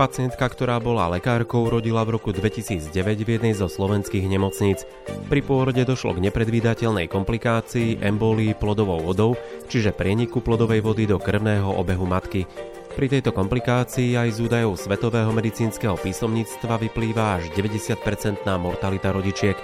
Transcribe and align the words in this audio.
Pacientka, 0.00 0.48
ktorá 0.48 0.80
bola 0.80 1.12
lekárkou, 1.12 1.68
rodila 1.68 2.00
v 2.08 2.16
roku 2.16 2.32
2009 2.32 2.88
v 3.20 3.36
jednej 3.36 3.52
zo 3.52 3.68
slovenských 3.68 4.32
nemocníc. 4.32 4.88
Pri 5.28 5.44
pôrode 5.44 5.84
došlo 5.84 6.16
k 6.16 6.24
nepredvídateľnej 6.24 7.04
komplikácii 7.04 8.00
embolii 8.00 8.56
plodovou 8.56 8.96
vodou, 9.04 9.36
čiže 9.68 9.92
prieniku 9.92 10.40
plodovej 10.40 10.80
vody 10.80 11.04
do 11.04 11.20
krvného 11.20 11.76
obehu 11.76 12.08
matky. 12.08 12.48
Pri 12.96 13.12
tejto 13.12 13.36
komplikácii 13.36 14.16
aj 14.16 14.40
z 14.40 14.48
údajov 14.48 14.80
Svetového 14.80 15.36
medicínskeho 15.36 16.00
písomníctva 16.00 16.80
vyplýva 16.80 17.36
až 17.36 17.52
90-percentná 17.52 18.56
mortalita 18.56 19.12
rodičiek. 19.12 19.60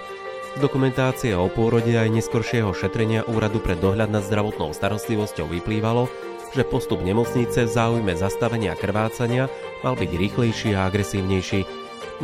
Z 0.53 0.61
dokumentácie 0.61 1.33
o 1.33 1.49
pôrode 1.49 1.97
aj 1.97 2.13
neskoršieho 2.13 2.77
šetrenia 2.77 3.25
Úradu 3.25 3.65
pre 3.65 3.73
dohľad 3.73 4.13
nad 4.13 4.21
zdravotnou 4.21 4.77
starostlivosťou 4.77 5.49
vyplývalo, 5.49 6.13
že 6.57 6.65
postup 6.65 7.05
nemocnice 7.05 7.69
v 7.69 7.71
záujme 7.71 8.17
zastavenia 8.17 8.73
krvácania 8.73 9.53
mal 9.85 9.93
byť 9.93 10.09
rýchlejší 10.09 10.73
a 10.73 10.89
agresívnejší. 10.89 11.69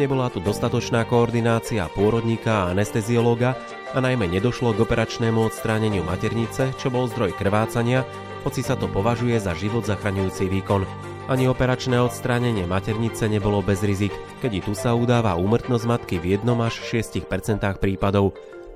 Nebola 0.01 0.33
tu 0.33 0.41
dostatočná 0.41 1.05
koordinácia 1.05 1.85
pôrodníka 1.93 2.65
a 2.65 2.69
anesteziológa 2.73 3.61
a 3.93 4.01
najmä 4.01 4.25
nedošlo 4.33 4.73
k 4.73 4.89
operačnému 4.89 5.53
odstráneniu 5.53 6.01
maternice, 6.09 6.73
čo 6.81 6.89
bol 6.89 7.13
zdroj 7.13 7.37
krvácania, 7.37 8.09
hoci 8.41 8.65
sa 8.65 8.73
to 8.73 8.89
považuje 8.89 9.37
za 9.37 9.53
život 9.53 9.85
zachraňujúci 9.85 10.49
výkon. 10.49 10.89
Ani 11.29 11.45
operačné 11.45 12.01
odstránenie 12.01 12.65
maternice 12.65 13.29
nebolo 13.29 13.61
bez 13.61 13.85
rizik, 13.85 14.17
keď 14.41 14.65
tu 14.65 14.73
sa 14.73 14.97
udáva 14.97 15.37
úmrtnosť 15.37 15.85
matky 15.85 16.17
v 16.17 16.41
1 16.41 16.49
až 16.57 16.75
6% 16.89 17.29
prípadov. 17.77 18.33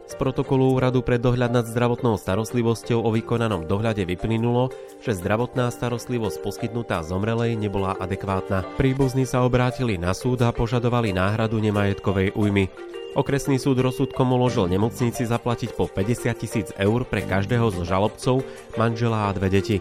Z 0.07 0.15
protokolu 0.23 0.79
Úradu 0.79 1.03
pre 1.03 1.19
dohľad 1.19 1.51
nad 1.51 1.67
zdravotnou 1.67 2.15
starostlivosťou 2.15 3.03
o 3.03 3.11
vykonanom 3.11 3.67
dohľade 3.67 4.07
vyplynulo, 4.07 4.71
že 5.03 5.19
zdravotná 5.19 5.67
starostlivosť 5.75 6.47
poskytnutá 6.47 7.03
zomrelej 7.03 7.59
nebola 7.59 7.99
adekvátna. 7.99 8.63
Príbuzní 8.79 9.27
sa 9.27 9.43
obrátili 9.43 9.99
na 9.99 10.15
súd 10.15 10.47
a 10.47 10.55
požadovali 10.55 11.11
náhradu 11.11 11.59
nemajetkovej 11.59 12.39
újmy. 12.39 12.71
Okresný 13.17 13.57
súd 13.59 13.81
rozsudkom 13.81 14.29
uložil 14.31 14.69
nemocnici 14.69 15.25
zaplatiť 15.25 15.73
po 15.73 15.89
50 15.89 16.37
tisíc 16.37 16.69
eur 16.77 17.03
pre 17.09 17.25
každého 17.25 17.73
zo 17.73 17.83
žalobcov, 17.83 18.45
manžela 18.77 19.27
a 19.27 19.35
dve 19.35 19.49
deti. 19.49 19.81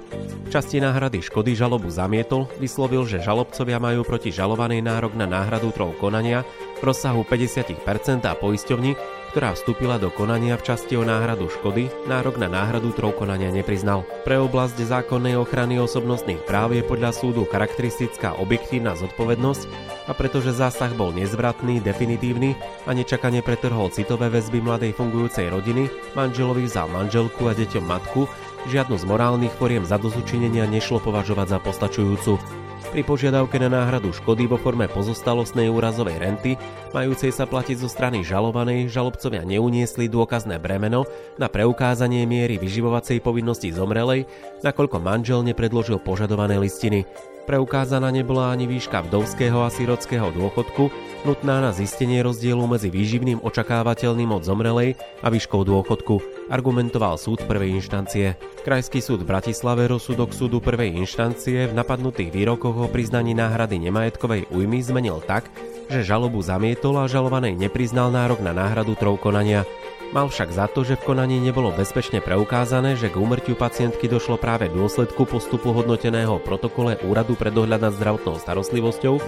Časti 0.49 0.79
náhrady 0.79 1.19
škody 1.19 1.51
žalobu 1.51 1.91
zamietol, 1.91 2.47
vyslovil, 2.57 3.03
že 3.03 3.19
žalobcovia 3.21 3.77
majú 3.77 4.07
proti 4.07 4.31
žalovanej 4.31 4.79
nárok 4.81 5.19
na 5.19 5.27
náhradu 5.27 5.69
trov 5.75 5.99
konania 5.99 6.47
v 6.79 6.87
rozsahu 6.87 7.27
50% 7.27 8.23
a 8.23 8.33
poisťovni, 8.39 8.95
ktorá 9.35 9.51
vstúpila 9.51 9.99
do 9.99 10.07
konania 10.07 10.55
v 10.55 10.63
časti 10.63 10.95
o 10.95 11.03
náhradu 11.03 11.51
škody, 11.51 11.91
nárok 12.07 12.39
na 12.39 12.47
náhradu 12.47 12.95
trov 12.95 13.19
konania 13.19 13.51
nepriznal. 13.51 14.07
Pre 14.23 14.39
oblasť 14.39 14.79
zákonnej 14.79 15.35
ochrany 15.35 15.75
osobnostných 15.75 16.47
práv 16.47 16.71
je 16.71 16.87
podľa 16.87 17.11
súdu 17.11 17.43
charakteristická 17.43 18.39
objektívna 18.39 18.95
zodpovednosť 18.95 19.67
a 20.07 20.15
pretože 20.15 20.55
zásah 20.55 20.95
bol 20.95 21.11
nezvratný, 21.11 21.83
definitívny 21.83 22.55
a 22.87 22.95
nečakane 22.95 23.43
pretrhol 23.43 23.91
citové 23.91 24.31
väzby 24.31 24.63
mladej 24.63 24.95
fungujúcej 24.95 25.51
rodiny, 25.51 25.91
manželovi 26.15 26.63
vzal 26.63 26.87
manželku 26.87 27.51
a 27.51 27.53
deťom 27.59 27.83
matku, 27.83 28.31
žiadnu 28.71 28.95
z 28.95 29.03
morálnych 29.03 29.51
foriem 29.59 29.83
zadozučinenia 29.83 30.63
nešlo 30.63 31.03
považovať 31.03 31.47
za 31.51 31.59
postačujúcu 31.59 32.64
pri 32.89 33.05
požiadavke 33.05 33.61
na 33.61 33.69
náhradu 33.69 34.09
škody 34.09 34.49
vo 34.49 34.57
forme 34.57 34.89
pozostalostnej 34.89 35.69
úrazovej 35.69 36.17
renty, 36.17 36.51
majúcej 36.91 37.29
sa 37.29 37.43
platiť 37.45 37.77
zo 37.77 37.89
strany 37.91 38.25
žalovanej, 38.25 38.89
žalobcovia 38.89 39.45
neuniesli 39.45 40.09
dôkazné 40.09 40.57
bremeno 40.57 41.05
na 41.37 41.45
preukázanie 41.45 42.25
miery 42.25 42.57
vyživovacej 42.57 43.21
povinnosti 43.21 43.69
zomrelej, 43.69 44.25
nakoľko 44.65 44.97
manžel 45.03 45.45
nepredložil 45.45 46.01
požadované 46.01 46.57
listiny. 46.57 47.03
Preukázaná 47.45 48.09
nebola 48.09 48.49
ani 48.49 48.65
výška 48.65 49.05
vdovského 49.05 49.61
a 49.61 49.69
sirockého 49.69 50.33
dôchodku, 50.33 50.89
nutná 51.29 51.61
na 51.61 51.69
zistenie 51.69 52.25
rozdielu 52.25 52.65
medzi 52.65 52.89
výživným 52.89 53.45
očakávateľným 53.45 54.33
od 54.33 54.41
zomrelej 54.41 54.97
a 55.21 55.29
výškou 55.29 55.61
dôchodku, 55.61 56.49
argumentoval 56.49 57.21
súd 57.21 57.45
prvej 57.45 57.77
inštancie. 57.77 58.33
Krajský 58.65 58.97
súd 58.97 59.21
v 59.21 59.29
Bratislave 59.29 59.85
rozsudok 59.85 60.33
súdu 60.33 60.57
prvej 60.57 60.97
inštancie 60.97 61.69
v 61.69 61.77
napadnutých 61.77 62.33
výrokoch 62.33 62.75
o 62.81 62.89
priznaní 62.89 63.37
náhrady 63.37 63.77
nemajetkovej 63.77 64.49
újmy 64.49 64.81
zmenil 64.81 65.21
tak, 65.21 65.45
že 65.85 66.01
žalobu 66.01 66.41
zamietol 66.41 66.97
a 66.97 67.05
žalovanej 67.05 67.53
nepriznal 67.53 68.09
nárok 68.09 68.41
na 68.41 68.57
náhradu 68.57 68.97
trov 68.97 69.21
konania. 69.21 69.69
Mal 70.15 70.31
však 70.31 70.47
za 70.55 70.71
to, 70.71 70.87
že 70.87 70.95
v 70.95 71.11
konaní 71.11 71.43
nebolo 71.43 71.75
bezpečne 71.75 72.23
preukázané, 72.23 72.95
že 72.95 73.11
k 73.11 73.19
úmrtiu 73.19 73.51
pacientky 73.51 74.07
došlo 74.07 74.39
práve 74.39 74.71
v 74.71 74.79
dôsledku 74.79 75.27
postupu 75.27 75.75
hodnoteného 75.75 76.39
protokole 76.39 76.95
Úradu 77.03 77.35
pre 77.35 77.51
dohľad 77.51 77.83
nad 77.83 77.93
zdravotnou 77.99 78.39
starostlivosťou 78.39 79.19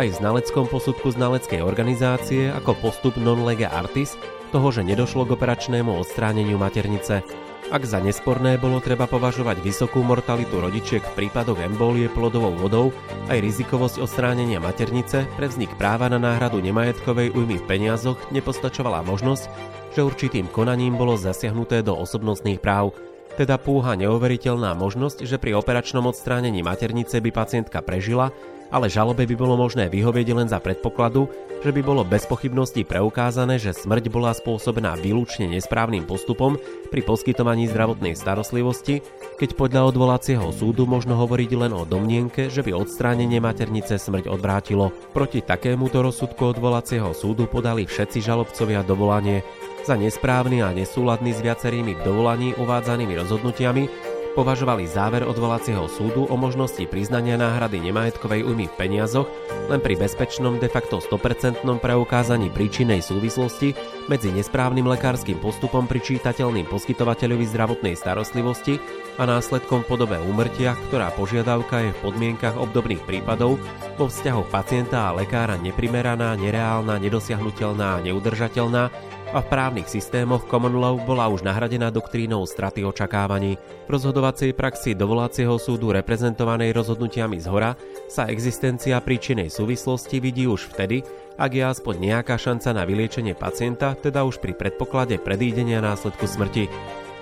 aj 0.00 0.06
v 0.08 0.16
znaleckom 0.16 0.64
posudku 0.64 1.12
znaleckej 1.12 1.60
organizácie 1.60 2.48
ako 2.56 2.72
postup 2.72 3.20
non 3.20 3.44
lege 3.44 3.68
artis 3.68 4.16
toho, 4.48 4.72
že 4.72 4.80
nedošlo 4.80 5.28
k 5.28 5.36
operačnému 5.36 5.92
odstráneniu 5.92 6.56
maternice. 6.56 7.20
Ak 7.70 7.86
za 7.86 8.02
nesporné 8.02 8.58
bolo 8.58 8.82
treba 8.82 9.06
považovať 9.06 9.62
vysokú 9.62 10.02
mortalitu 10.02 10.58
rodičiek 10.58 11.06
v 11.06 11.14
prípadoch 11.14 11.62
embólie 11.62 12.10
plodovou 12.10 12.50
vodou, 12.58 12.86
aj 13.30 13.38
rizikovosť 13.38 14.02
odstránenia 14.02 14.58
maternice 14.58 15.30
pre 15.38 15.46
vznik 15.46 15.78
práva 15.78 16.10
na 16.10 16.18
náhradu 16.18 16.58
nemajetkovej 16.58 17.30
újmy 17.30 17.62
v 17.62 17.68
peniazoch 17.70 18.18
nepostačovala 18.34 19.06
možnosť, 19.06 19.46
že 19.94 20.02
určitým 20.02 20.50
konaním 20.50 20.98
bolo 20.98 21.14
zasiahnuté 21.14 21.86
do 21.86 21.94
osobnostných 21.94 22.58
práv, 22.58 22.90
teda 23.38 23.54
púha 23.54 23.94
neuveriteľná 23.94 24.74
možnosť, 24.74 25.22
že 25.22 25.38
pri 25.38 25.54
operačnom 25.54 26.02
odstránení 26.10 26.66
maternice 26.66 27.22
by 27.22 27.30
pacientka 27.30 27.78
prežila 27.86 28.34
ale 28.70 28.90
žalobe 28.90 29.26
by 29.26 29.36
bolo 29.36 29.54
možné 29.58 29.90
vyhovieť 29.90 30.28
len 30.32 30.48
za 30.48 30.62
predpokladu, 30.62 31.28
že 31.60 31.70
by 31.74 31.82
bolo 31.84 32.02
bez 32.06 32.24
pochybností 32.24 32.88
preukázané, 32.88 33.60
že 33.60 33.76
smrť 33.76 34.08
bola 34.08 34.32
spôsobená 34.32 34.96
výlučne 34.96 35.50
nesprávnym 35.50 36.08
postupom 36.08 36.56
pri 36.88 37.04
poskytovaní 37.04 37.68
zdravotnej 37.68 38.16
starostlivosti, 38.16 39.04
keď 39.36 39.58
podľa 39.58 39.82
odvolacieho 39.92 40.48
súdu 40.56 40.88
možno 40.88 41.20
hovoriť 41.20 41.50
len 41.60 41.72
o 41.76 41.84
domnienke, 41.84 42.48
že 42.48 42.64
by 42.64 42.72
odstránenie 42.72 43.42
maternice 43.44 44.00
smrť 44.00 44.32
odvrátilo. 44.32 44.94
Proti 45.12 45.44
takémuto 45.44 46.00
rozsudku 46.00 46.56
odvolacieho 46.56 47.12
súdu 47.12 47.44
podali 47.44 47.84
všetci 47.84 48.24
žalobcovia 48.24 48.80
dovolanie 48.80 49.44
za 49.84 49.96
nesprávny 49.96 50.60
a 50.64 50.72
nesúladný 50.72 51.32
s 51.32 51.40
viacerými 51.40 51.96
v 51.96 52.04
dovolaní 52.04 52.48
uvádzanými 52.56 53.16
rozhodnutiami 53.16 54.09
považovali 54.32 54.86
záver 54.86 55.26
odvolacieho 55.26 55.86
súdu 55.90 56.26
o 56.26 56.36
možnosti 56.38 56.82
priznania 56.86 57.34
náhrady 57.38 57.82
nemajetkovej 57.82 58.46
újmy 58.46 58.66
v 58.70 58.74
peniazoch 58.78 59.28
len 59.70 59.78
pri 59.78 59.94
bezpečnom 59.98 60.58
de 60.58 60.66
facto 60.66 60.98
100% 60.98 61.62
preukázaní 61.62 62.50
príčinej 62.50 63.02
súvislosti 63.02 63.74
medzi 64.10 64.34
nesprávnym 64.34 64.86
lekárskym 64.90 65.38
postupom 65.38 65.86
pričítateľným 65.86 66.66
poskytovateľovi 66.66 67.44
zdravotnej 67.46 67.94
starostlivosti 67.94 68.82
a 69.20 69.28
následkom 69.28 69.84
podobe 69.84 70.18
úmrtia, 70.18 70.74
ktorá 70.88 71.14
požiadavka 71.14 71.86
je 71.86 71.90
v 71.94 72.02
podmienkach 72.02 72.56
obdobných 72.58 73.04
prípadov 73.04 73.60
vo 74.00 74.06
vzťahoch 74.08 74.48
pacienta 74.48 75.10
a 75.10 75.14
lekára 75.14 75.60
neprimeraná, 75.60 76.34
nereálna, 76.34 76.96
nedosiahnutelná 76.98 78.00
a 78.00 78.02
neudržateľná 78.02 78.88
a 79.30 79.38
v 79.38 79.46
právnych 79.46 79.86
systémoch 79.86 80.50
common 80.50 80.74
law 80.74 80.98
bola 80.98 81.30
už 81.30 81.46
nahradená 81.46 81.94
doktrínou 81.94 82.42
straty 82.50 82.82
očakávaní. 82.82 83.54
V 83.86 83.88
rozhodovacej 83.88 84.58
praxi 84.58 84.98
dovolacieho 84.98 85.54
súdu 85.54 85.94
reprezentovanej 85.94 86.74
rozhodnutiami 86.74 87.38
z 87.38 87.46
hora 87.46 87.78
sa 88.10 88.26
existencia 88.26 88.98
príčinej 88.98 89.46
súvislosti 89.46 90.18
vidí 90.18 90.50
už 90.50 90.74
vtedy, 90.74 91.06
ak 91.38 91.50
je 91.54 91.62
aspoň 91.62 91.94
nejaká 92.10 92.34
šanca 92.34 92.74
na 92.74 92.82
vyliečenie 92.82 93.38
pacienta, 93.38 93.94
teda 93.94 94.26
už 94.26 94.42
pri 94.42 94.50
predpoklade 94.50 95.22
predídenia 95.22 95.78
následku 95.78 96.26
smrti. 96.26 96.66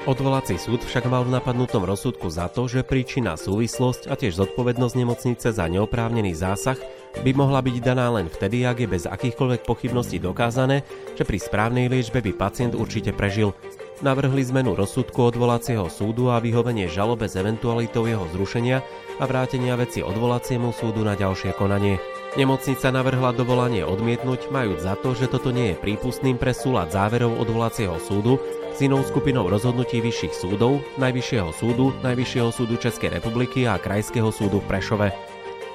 Odvolací 0.07 0.55
súd 0.63 0.87
však 0.87 1.11
mal 1.11 1.27
v 1.27 1.35
napadnutom 1.35 1.83
rozsudku 1.83 2.31
za 2.31 2.47
to, 2.47 2.71
že 2.71 2.87
príčina 2.87 3.35
súvislosť 3.35 4.07
a 4.07 4.15
tiež 4.15 4.39
zodpovednosť 4.39 4.95
nemocnice 4.95 5.51
za 5.51 5.67
neoprávnený 5.67 6.39
zásah 6.39 6.79
by 7.27 7.35
mohla 7.35 7.59
byť 7.59 7.77
daná 7.83 8.07
len 8.15 8.31
vtedy, 8.31 8.63
ak 8.63 8.79
je 8.79 8.89
bez 8.89 9.05
akýchkoľvek 9.11 9.67
pochybností 9.67 10.23
dokázané, 10.23 10.87
že 11.19 11.27
pri 11.27 11.43
správnej 11.43 11.91
liečbe 11.91 12.23
by 12.23 12.31
pacient 12.31 12.79
určite 12.79 13.11
prežil. 13.11 13.57
Navrhli 13.99 14.47
zmenu 14.55 14.79
rozsudku 14.79 15.35
odvolacieho 15.35 15.91
súdu 15.91 16.31
a 16.31 16.39
vyhovenie 16.39 16.87
žalobe 16.87 17.27
s 17.27 17.35
eventualitou 17.35 18.07
jeho 18.07 18.31
zrušenia 18.31 18.79
a 19.19 19.25
vrátenia 19.27 19.75
veci 19.75 20.07
odvolaciemu 20.07 20.71
súdu 20.71 21.03
na 21.03 21.19
ďalšie 21.19 21.51
konanie. 21.59 21.99
Nemocnica 22.39 22.95
navrhla 22.95 23.35
dovolanie 23.35 23.83
odmietnúť, 23.83 24.55
majúc 24.55 24.87
za 24.87 24.95
to, 24.95 25.19
že 25.19 25.27
toto 25.27 25.51
nie 25.51 25.75
je 25.75 25.81
prípustným 25.83 26.39
pre 26.39 26.55
súlad 26.55 26.95
záverov 26.95 27.35
odvolacieho 27.43 27.99
súdu 27.99 28.39
s 28.79 28.87
inou 28.87 29.03
skupinou 29.03 29.51
rozhodnutí 29.51 29.99
vyšších 29.99 30.39
súdov, 30.39 30.79
Najvyššieho 31.03 31.51
súdu, 31.51 31.91
Najvyššieho 31.99 32.55
súdu 32.55 32.79
Českej 32.79 33.11
republiky 33.19 33.67
a 33.67 33.75
Krajského 33.75 34.31
súdu 34.31 34.63
v 34.63 34.71
Prešove. 34.71 35.11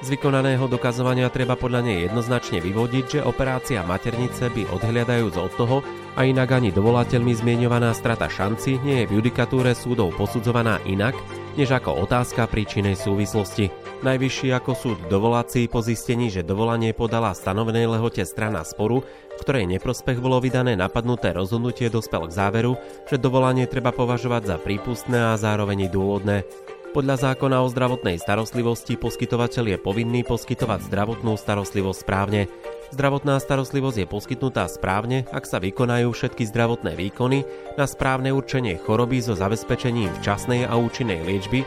Z 0.00 0.08
vykonaného 0.08 0.64
dokazovania 0.64 1.28
treba 1.28 1.52
podľa 1.52 1.84
nej 1.84 2.08
jednoznačne 2.08 2.64
vyvodiť, 2.64 3.04
že 3.04 3.20
operácia 3.20 3.84
maternice 3.84 4.48
by 4.48 4.72
odhliadajúc 4.72 5.36
od 5.36 5.52
toho, 5.52 5.76
a 6.16 6.24
inak 6.24 6.56
ani 6.56 6.72
dovolateľmi 6.72 7.36
zmienovaná 7.36 7.92
strata 7.92 8.24
šanci 8.24 8.80
nie 8.80 9.04
je 9.04 9.08
v 9.12 9.14
judikatúre 9.20 9.76
súdov 9.76 10.16
posudzovaná 10.16 10.80
inak, 10.88 11.12
než 11.60 11.76
ako 11.76 12.08
otázka 12.08 12.48
príčinej 12.48 12.96
súvislosti. 12.96 13.83
Najvyšší 14.04 14.52
ako 14.52 14.72
súd 14.76 14.98
dovoláci 15.08 15.64
po 15.64 15.80
zistení, 15.80 16.28
že 16.28 16.44
dovolanie 16.44 16.92
podala 16.92 17.32
stanovenej 17.32 17.88
lehote 17.88 18.20
strana 18.28 18.60
sporu, 18.60 19.00
v 19.00 19.40
ktorej 19.40 19.64
neprospech 19.64 20.20
bolo 20.20 20.44
vydané 20.44 20.76
napadnuté 20.76 21.32
rozhodnutie, 21.32 21.88
dospel 21.88 22.28
k 22.28 22.36
záveru, 22.36 22.76
že 23.08 23.16
dovolanie 23.16 23.64
treba 23.64 23.96
považovať 23.96 24.42
za 24.44 24.56
prípustné 24.60 25.32
a 25.32 25.40
zároveň 25.40 25.88
dôvodné. 25.88 26.44
Podľa 26.92 27.32
zákona 27.32 27.64
o 27.64 27.72
zdravotnej 27.72 28.20
starostlivosti 28.20 29.00
poskytovateľ 29.00 29.72
je 29.72 29.78
povinný 29.80 30.20
poskytovať 30.20 30.84
zdravotnú 30.84 31.40
starostlivosť 31.40 32.04
správne. 32.04 32.52
Zdravotná 32.92 33.40
starostlivosť 33.40 34.04
je 34.04 34.06
poskytnutá 34.06 34.68
správne, 34.68 35.24
ak 35.32 35.48
sa 35.48 35.56
vykonajú 35.64 36.12
všetky 36.12 36.44
zdravotné 36.52 36.92
výkony 36.92 37.48
na 37.80 37.88
správne 37.88 38.36
určenie 38.36 38.76
choroby 38.76 39.24
so 39.24 39.32
zabezpečením 39.32 40.12
včasnej 40.20 40.68
a 40.68 40.76
účinnej 40.76 41.24
liečby 41.24 41.64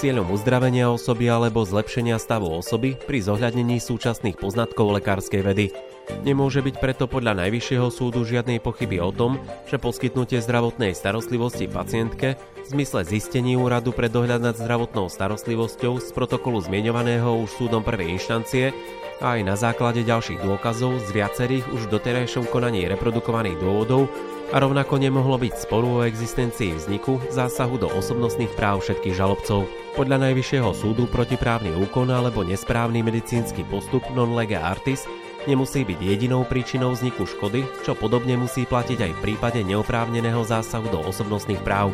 cieľom 0.00 0.32
uzdravenia 0.32 0.88
osoby 0.88 1.28
alebo 1.28 1.60
zlepšenia 1.60 2.16
stavu 2.16 2.48
osoby 2.48 2.96
pri 2.96 3.20
zohľadnení 3.20 3.76
súčasných 3.84 4.40
poznatkov 4.40 4.96
lekárskej 4.96 5.44
vedy. 5.44 5.76
Nemôže 6.24 6.64
byť 6.64 6.80
preto 6.80 7.04
podľa 7.04 7.36
Najvyššieho 7.44 7.92
súdu 7.92 8.24
žiadnej 8.24 8.64
pochyby 8.64 8.96
o 8.96 9.12
tom, 9.12 9.36
že 9.68 9.76
poskytnutie 9.76 10.40
zdravotnej 10.40 10.96
starostlivosti 10.96 11.68
pacientke 11.68 12.40
v 12.40 12.66
zmysle 12.72 13.04
zistení 13.04 13.60
úradu 13.60 13.92
pre 13.92 14.08
dohľad 14.08 14.40
nad 14.40 14.56
zdravotnou 14.56 15.12
starostlivosťou 15.12 16.00
z 16.00 16.08
protokolu 16.16 16.64
zmienovaného 16.64 17.36
už 17.36 17.60
súdom 17.60 17.84
prvej 17.84 18.16
inštancie 18.16 18.72
a 19.20 19.36
aj 19.36 19.40
na 19.44 19.52
základe 19.52 20.00
ďalších 20.00 20.40
dôkazov 20.40 20.96
z 21.04 21.12
viacerých 21.12 21.68
už 21.76 21.92
doterajšom 21.92 22.48
konaní 22.48 22.88
reprodukovaných 22.88 23.60
dôvodov 23.60 24.08
a 24.48 24.56
rovnako 24.64 24.96
nemohlo 24.96 25.36
byť 25.36 25.60
sporu 25.60 26.00
o 26.00 26.04
existencii 26.08 26.72
vzniku 26.72 27.20
zásahu 27.28 27.76
do 27.76 27.92
osobnostných 27.92 28.56
práv 28.56 28.80
všetkých 28.80 29.12
žalobcov. 29.12 29.79
Podľa 29.90 30.22
Najvyššieho 30.22 30.70
súdu 30.70 31.10
protiprávny 31.10 31.74
úkon 31.74 32.14
alebo 32.14 32.46
nesprávny 32.46 33.02
medicínsky 33.02 33.66
postup 33.66 34.06
non 34.14 34.38
lega 34.38 34.62
artis 34.62 35.02
nemusí 35.50 35.82
byť 35.82 35.98
jedinou 35.98 36.46
príčinou 36.46 36.94
vzniku 36.94 37.26
škody, 37.26 37.66
čo 37.82 37.98
podobne 37.98 38.38
musí 38.38 38.70
platiť 38.70 38.98
aj 39.02 39.12
v 39.18 39.22
prípade 39.22 39.58
neoprávneného 39.66 40.46
zásahu 40.46 40.86
do 40.94 41.02
osobnostných 41.02 41.58
práv. 41.66 41.90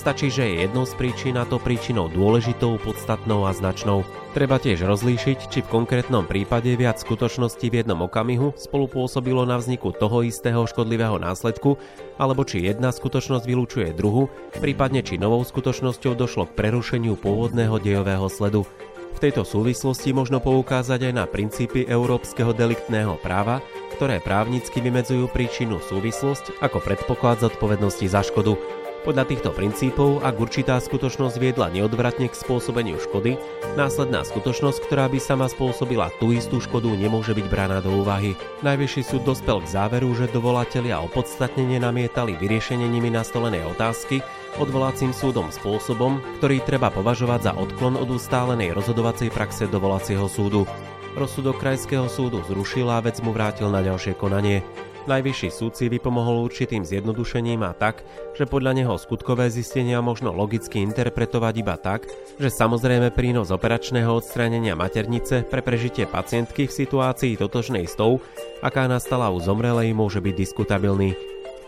Stačí, 0.00 0.32
že 0.32 0.48
je 0.48 0.64
jednou 0.64 0.88
z 0.88 0.96
príčin 0.96 1.36
a 1.36 1.44
to 1.44 1.60
príčinou 1.60 2.08
dôležitou, 2.08 2.80
podstatnou 2.80 3.44
a 3.44 3.52
značnou. 3.52 4.00
Treba 4.32 4.56
tiež 4.56 4.88
rozlíšiť, 4.88 5.52
či 5.52 5.60
v 5.60 5.68
konkrétnom 5.68 6.24
prípade 6.24 6.72
viac 6.72 6.96
skutočností 6.96 7.68
v 7.68 7.84
jednom 7.84 8.08
okamihu 8.08 8.56
spolupôsobilo 8.56 9.44
na 9.44 9.60
vzniku 9.60 9.92
toho 9.92 10.24
istého 10.24 10.64
škodlivého 10.64 11.20
následku, 11.20 11.76
alebo 12.16 12.48
či 12.48 12.64
jedna 12.64 12.96
skutočnosť 12.96 13.44
vylúčuje 13.44 13.92
druhu, 13.92 14.32
prípadne 14.56 15.04
či 15.04 15.20
novou 15.20 15.44
skutočnosťou 15.44 16.16
došlo 16.16 16.48
k 16.48 16.56
prerušeniu 16.56 17.20
pôvodného 17.20 17.76
dejového 17.76 18.24
sledu. 18.32 18.64
V 19.12 19.18
tejto 19.20 19.44
súvislosti 19.44 20.16
možno 20.16 20.40
poukázať 20.40 21.12
aj 21.12 21.12
na 21.12 21.28
princípy 21.28 21.84
európskeho 21.84 22.56
deliktného 22.56 23.20
práva, 23.20 23.60
ktoré 24.00 24.16
právnicky 24.16 24.80
vymedzujú 24.80 25.28
príčinu 25.28 25.76
súvislosť 25.76 26.56
ako 26.64 26.80
predpoklad 26.80 27.44
zodpovednosti 27.44 28.08
za 28.08 28.24
škodu. 28.24 28.56
Podľa 29.00 29.24
týchto 29.24 29.56
princípov, 29.56 30.20
ak 30.20 30.36
určitá 30.36 30.76
skutočnosť 30.76 31.40
viedla 31.40 31.72
neodvratne 31.72 32.28
k 32.28 32.36
spôsobeniu 32.36 33.00
škody, 33.00 33.40
následná 33.72 34.20
skutočnosť, 34.28 34.76
ktorá 34.84 35.08
by 35.08 35.16
sama 35.16 35.48
spôsobila 35.48 36.12
tú 36.20 36.36
istú 36.36 36.60
škodu, 36.60 36.92
nemôže 36.92 37.32
byť 37.32 37.46
braná 37.48 37.80
do 37.80 38.04
úvahy. 38.04 38.36
Najvyšší 38.60 39.02
súd 39.08 39.24
dospel 39.24 39.64
k 39.64 39.72
záveru, 39.72 40.12
že 40.12 40.28
dovolatelia 40.28 41.00
opodstatnene 41.00 41.80
namietali 41.80 42.36
vyriešenie 42.36 42.84
nimi 42.84 43.08
nastolenej 43.08 43.64
otázky 43.72 44.20
odvolacím 44.60 45.16
súdom 45.16 45.48
spôsobom, 45.48 46.20
ktorý 46.36 46.60
treba 46.60 46.92
považovať 46.92 47.40
za 47.40 47.52
odklon 47.56 47.96
od 47.96 48.12
ustálenej 48.12 48.76
rozhodovacej 48.76 49.32
praxe 49.32 49.64
dovolacieho 49.64 50.28
súdu. 50.28 50.68
Rozsudok 51.16 51.56
Krajského 51.56 52.04
súdu 52.06 52.44
zrušil 52.44 52.86
a 52.92 53.00
vec 53.00 53.16
mu 53.24 53.32
vrátil 53.32 53.72
na 53.72 53.80
ďalšie 53.80 54.12
konanie. 54.14 54.60
Najvyšší 55.08 55.48
súd 55.48 55.72
si 55.80 55.88
vypomohol 55.88 56.44
určitým 56.44 56.84
zjednodušením 56.84 57.64
a 57.64 57.72
tak, 57.72 58.04
že 58.36 58.44
podľa 58.44 58.76
neho 58.76 58.94
skutkové 59.00 59.48
zistenia 59.48 60.04
možno 60.04 60.28
logicky 60.28 60.84
interpretovať 60.84 61.54
iba 61.56 61.80
tak, 61.80 62.04
že 62.36 62.52
samozrejme 62.52 63.08
prínos 63.08 63.48
operačného 63.48 64.12
odstránenia 64.12 64.76
maternice 64.76 65.48
pre 65.48 65.64
prežitie 65.64 66.04
pacientky 66.04 66.68
v 66.68 66.76
situácii 66.84 67.40
totožnej 67.40 67.88
s 67.88 67.96
tou, 67.96 68.20
aká 68.60 68.84
nastala 68.92 69.32
u 69.32 69.40
zomrelej, 69.40 69.96
môže 69.96 70.20
byť 70.20 70.34
diskutabilný. 70.36 71.16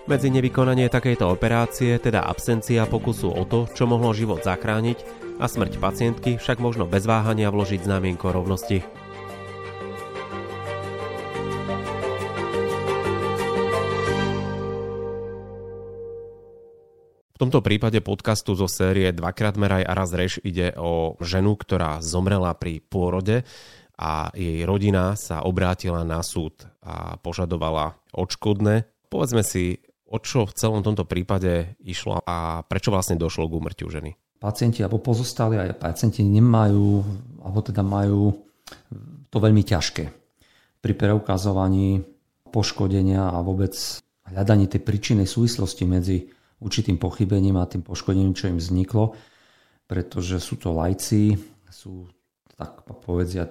Medzi 0.05 0.29
nevykonanie 0.29 0.93
takejto 0.93 1.25
operácie, 1.31 1.97
teda 1.97 2.29
absencia 2.29 2.85
pokusu 2.85 3.33
o 3.33 3.49
to, 3.49 3.65
čo 3.73 3.89
mohlo 3.89 4.13
život 4.13 4.45
zachrániť, 4.45 4.99
a 5.41 5.49
smrť 5.49 5.81
pacientky 5.81 6.31
však 6.37 6.61
možno 6.61 6.85
bez 6.85 7.09
váhania 7.09 7.49
vložiť 7.49 7.89
znamienko 7.89 8.29
rovnosti. 8.29 9.02
Tomto 17.43 17.59
prípade 17.59 17.99
podcastu 17.99 18.55
zo 18.55 18.71
série 18.71 19.11
Dvakrát 19.11 19.59
meraj 19.59 19.83
a 19.83 19.99
raz 19.99 20.15
reš 20.15 20.39
ide 20.47 20.71
o 20.79 21.19
ženu, 21.19 21.59
ktorá 21.59 21.99
zomrela 21.99 22.55
pri 22.55 22.79
pôrode 22.79 23.43
a 23.99 24.31
jej 24.31 24.63
rodina 24.63 25.19
sa 25.19 25.43
obrátila 25.43 26.07
na 26.07 26.23
súd 26.23 26.63
a 26.87 27.19
požadovala 27.19 27.99
odškodné. 28.15 28.87
Povedzme 29.11 29.43
si, 29.43 29.83
o 30.07 30.23
čo 30.23 30.47
v 30.47 30.55
celom 30.55 30.87
tomto 30.87 31.03
prípade 31.03 31.75
išlo 31.83 32.23
a 32.23 32.63
prečo 32.63 32.95
vlastne 32.95 33.19
došlo 33.19 33.51
k 33.51 33.59
úmrtiu 33.59 33.91
ženy. 33.91 34.15
Pacienti 34.39 34.87
alebo 34.87 35.03
pozostali 35.03 35.59
aj 35.59 35.83
pacienti 35.83 36.23
nemajú, 36.23 37.03
alebo 37.43 37.59
teda 37.59 37.83
majú 37.83 38.39
to 39.27 39.37
veľmi 39.43 39.67
ťažké 39.67 40.05
pri 40.79 40.93
preukazovaní 40.95 42.07
poškodenia 42.55 43.35
a 43.35 43.43
vôbec 43.43 43.75
hľadaní 44.31 44.71
tej 44.71 44.79
príčinnej 44.87 45.27
súvislosti 45.27 45.83
medzi 45.91 46.31
určitým 46.63 46.97
pochybením 46.97 47.59
a 47.59 47.67
tým 47.67 47.83
poškodením, 47.83 48.39
čo 48.39 48.49
im 48.49 48.63
vzniklo, 48.63 49.19
pretože 49.91 50.39
sú 50.39 50.57
to 50.57 50.71
lajci, 50.71 51.35
sú 51.69 52.07
tak 52.55 52.87
povedzia 53.03 53.51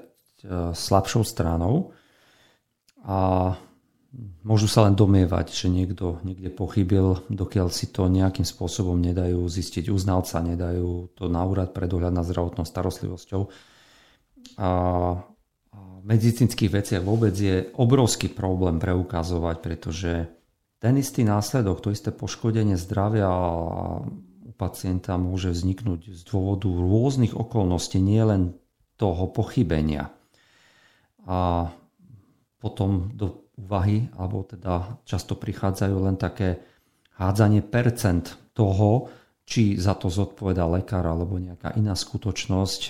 slabšou 0.72 1.22
stranou 1.22 1.92
a 3.04 3.54
môžu 4.44 4.68
sa 4.68 4.88
len 4.90 4.98
domievať, 4.98 5.54
že 5.54 5.68
niekto 5.69 6.19
niekde 6.25 6.50
pochybil, 6.52 7.24
dokiaľ 7.30 7.68
si 7.69 7.92
to 7.92 8.10
nejakým 8.10 8.44
spôsobom 8.44 8.98
nedajú 8.98 9.46
zistiť 9.46 9.92
uznalca, 9.94 10.42
nedajú 10.42 11.14
to 11.14 11.30
na 11.30 11.45
úrad 11.45 11.71
pre 11.76 11.85
nad 11.88 12.26
zdravotnou 12.26 12.66
starostlivosťou. 12.66 13.42
A 14.57 14.69
medicínskych 16.02 16.74
veciach 16.74 17.04
vôbec 17.06 17.38
je 17.38 17.69
obrovský 17.78 18.33
problém 18.33 18.81
preukazovať, 18.81 19.56
pretože 19.62 20.12
ten 20.81 20.97
istý 20.97 21.21
následok, 21.21 21.78
to 21.85 21.94
isté 21.94 22.09
poškodenie 22.09 22.73
zdravia 22.73 23.30
u 24.42 24.52
pacienta 24.57 25.14
môže 25.21 25.54
vzniknúť 25.54 26.09
z 26.09 26.21
dôvodu 26.26 26.66
rôznych 26.66 27.38
okolností, 27.38 28.02
nielen 28.02 28.57
toho 28.97 29.30
pochybenia. 29.30 30.09
A 31.30 31.69
potom 32.57 33.14
do 33.14 33.45
úvahy, 33.61 34.09
alebo 34.18 34.42
teda 34.42 34.97
často 35.06 35.38
prichádzajú 35.38 35.95
len 36.02 36.18
také 36.18 36.57
hádzanie 37.21 37.61
percent 37.61 38.54
toho, 38.57 39.06
či 39.45 39.78
za 39.78 39.94
to 39.94 40.09
zodpoveda 40.09 40.66
lekár 40.66 41.06
alebo 41.06 41.38
nejaká 41.38 41.78
iná 41.78 41.94
skutočnosť. 41.94 42.81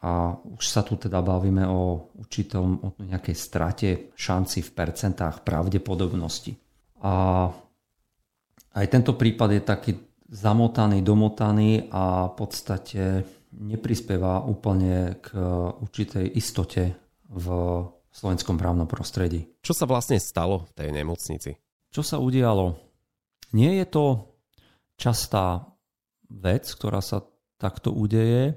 A 0.00 0.12
už 0.42 0.64
sa 0.64 0.82
tu 0.82 0.98
teda 0.98 1.22
bavíme 1.22 1.68
o 1.70 2.10
určitom, 2.18 2.82
o 2.82 2.88
nejakej 2.98 3.36
strate 3.36 3.88
šanci 4.16 4.64
v 4.64 4.70
percentách 4.74 5.46
pravdepodobnosti. 5.46 6.69
A 7.00 7.48
aj 8.76 8.86
tento 8.92 9.16
prípad 9.16 9.48
je 9.56 9.62
taký 9.64 9.92
zamotaný, 10.30 11.02
domotaný 11.02 11.90
a 11.90 12.30
v 12.30 12.34
podstate 12.38 13.02
neprispieva 13.50 14.46
úplne 14.46 15.18
k 15.18 15.34
určitej 15.82 16.38
istote 16.38 16.94
v 17.26 17.46
slovenskom 18.14 18.54
právnom 18.54 18.86
prostredí. 18.86 19.50
Čo 19.62 19.74
sa 19.74 19.90
vlastne 19.90 20.22
stalo 20.22 20.70
v 20.70 20.72
tej 20.76 20.88
nemocnici? 20.94 21.50
Čo 21.90 22.02
sa 22.06 22.16
udialo? 22.22 22.78
Nie 23.50 23.82
je 23.82 23.86
to 23.90 24.04
častá 24.94 25.66
vec, 26.30 26.70
ktorá 26.70 27.02
sa 27.02 27.26
takto 27.58 27.90
udeje, 27.90 28.54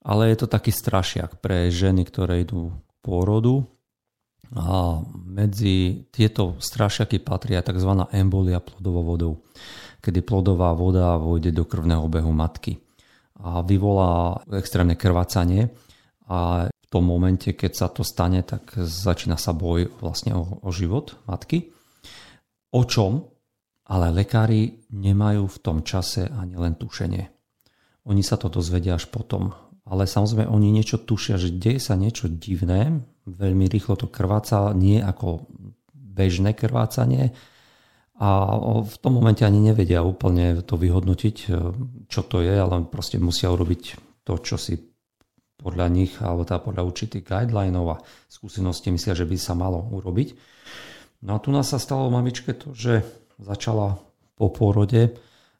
ale 0.00 0.22
je 0.32 0.36
to 0.40 0.48
taký 0.48 0.72
strašiak 0.72 1.44
pre 1.44 1.68
ženy, 1.68 2.08
ktoré 2.08 2.46
idú 2.46 2.72
k 2.72 2.92
pôrodu 3.04 3.68
a 4.54 5.02
medzi 5.26 6.06
tieto 6.14 6.54
strašiaky 6.62 7.18
patria 7.24 7.64
tzv. 7.66 8.06
embolia 8.14 8.62
plodovou 8.62 9.02
vodou, 9.02 9.32
kedy 9.98 10.22
plodová 10.22 10.70
voda 10.76 11.18
vôjde 11.18 11.50
do 11.50 11.66
krvného 11.66 12.06
obehu 12.06 12.30
matky 12.30 12.78
a 13.40 13.60
vyvolá 13.60 14.40
extrémne 14.56 14.96
krvácanie 14.96 15.68
a 16.30 16.70
v 16.70 16.86
tom 16.88 17.04
momente, 17.04 17.52
keď 17.52 17.72
sa 17.74 17.86
to 17.90 18.06
stane, 18.06 18.40
tak 18.46 18.78
začína 18.78 19.34
sa 19.34 19.50
boj 19.50 19.90
vlastne 19.98 20.38
o, 20.38 20.62
o 20.62 20.70
život 20.70 21.18
matky. 21.26 21.74
O 22.70 22.86
čom? 22.86 23.26
Ale 23.86 24.10
lekári 24.10 24.86
nemajú 24.90 25.46
v 25.46 25.58
tom 25.62 25.78
čase 25.86 26.26
ani 26.26 26.58
len 26.58 26.74
tušenie. 26.74 27.24
Oni 28.06 28.22
sa 28.22 28.38
to 28.38 28.50
dozvedia 28.50 28.98
až 28.98 29.10
potom. 29.10 29.54
ale 29.86 30.10
samozrejme 30.10 30.50
oni 30.50 30.74
niečo 30.74 30.98
tušia, 30.98 31.38
že 31.38 31.54
deje 31.54 31.78
sa 31.78 31.94
niečo 31.94 32.26
divné, 32.26 33.06
veľmi 33.26 33.66
rýchlo 33.66 33.98
to 33.98 34.06
krváca, 34.06 34.70
nie 34.72 35.02
ako 35.02 35.44
bežné 35.92 36.54
krvácanie 36.54 37.34
a 38.16 38.28
v 38.80 38.96
tom 38.96 39.20
momente 39.20 39.44
ani 39.44 39.60
nevedia 39.60 40.00
úplne 40.00 40.64
to 40.64 40.80
vyhodnotiť, 40.80 41.36
e, 41.44 41.48
čo 42.08 42.24
to 42.24 42.40
je, 42.40 42.54
ale 42.56 42.88
proste 42.88 43.20
musia 43.20 43.52
urobiť 43.52 43.82
to, 44.24 44.40
čo 44.40 44.56
si 44.56 44.80
podľa 45.60 45.86
nich, 45.92 46.16
alebo 46.24 46.48
teda 46.48 46.64
podľa 46.64 46.82
určitých 46.88 47.28
guidelinov 47.28 47.86
a 47.92 48.00
skúseností 48.32 48.88
myslia, 48.88 49.12
že 49.12 49.28
by 49.28 49.36
sa 49.36 49.52
malo 49.52 49.84
urobiť. 49.92 50.32
No 51.28 51.36
a 51.36 51.42
tu 51.42 51.52
nás 51.52 51.68
sa 51.68 51.76
stalo 51.76 52.08
mamičke 52.08 52.56
to, 52.56 52.72
že 52.72 53.04
začala 53.36 54.00
po 54.36 54.48
pôrode 54.48 55.16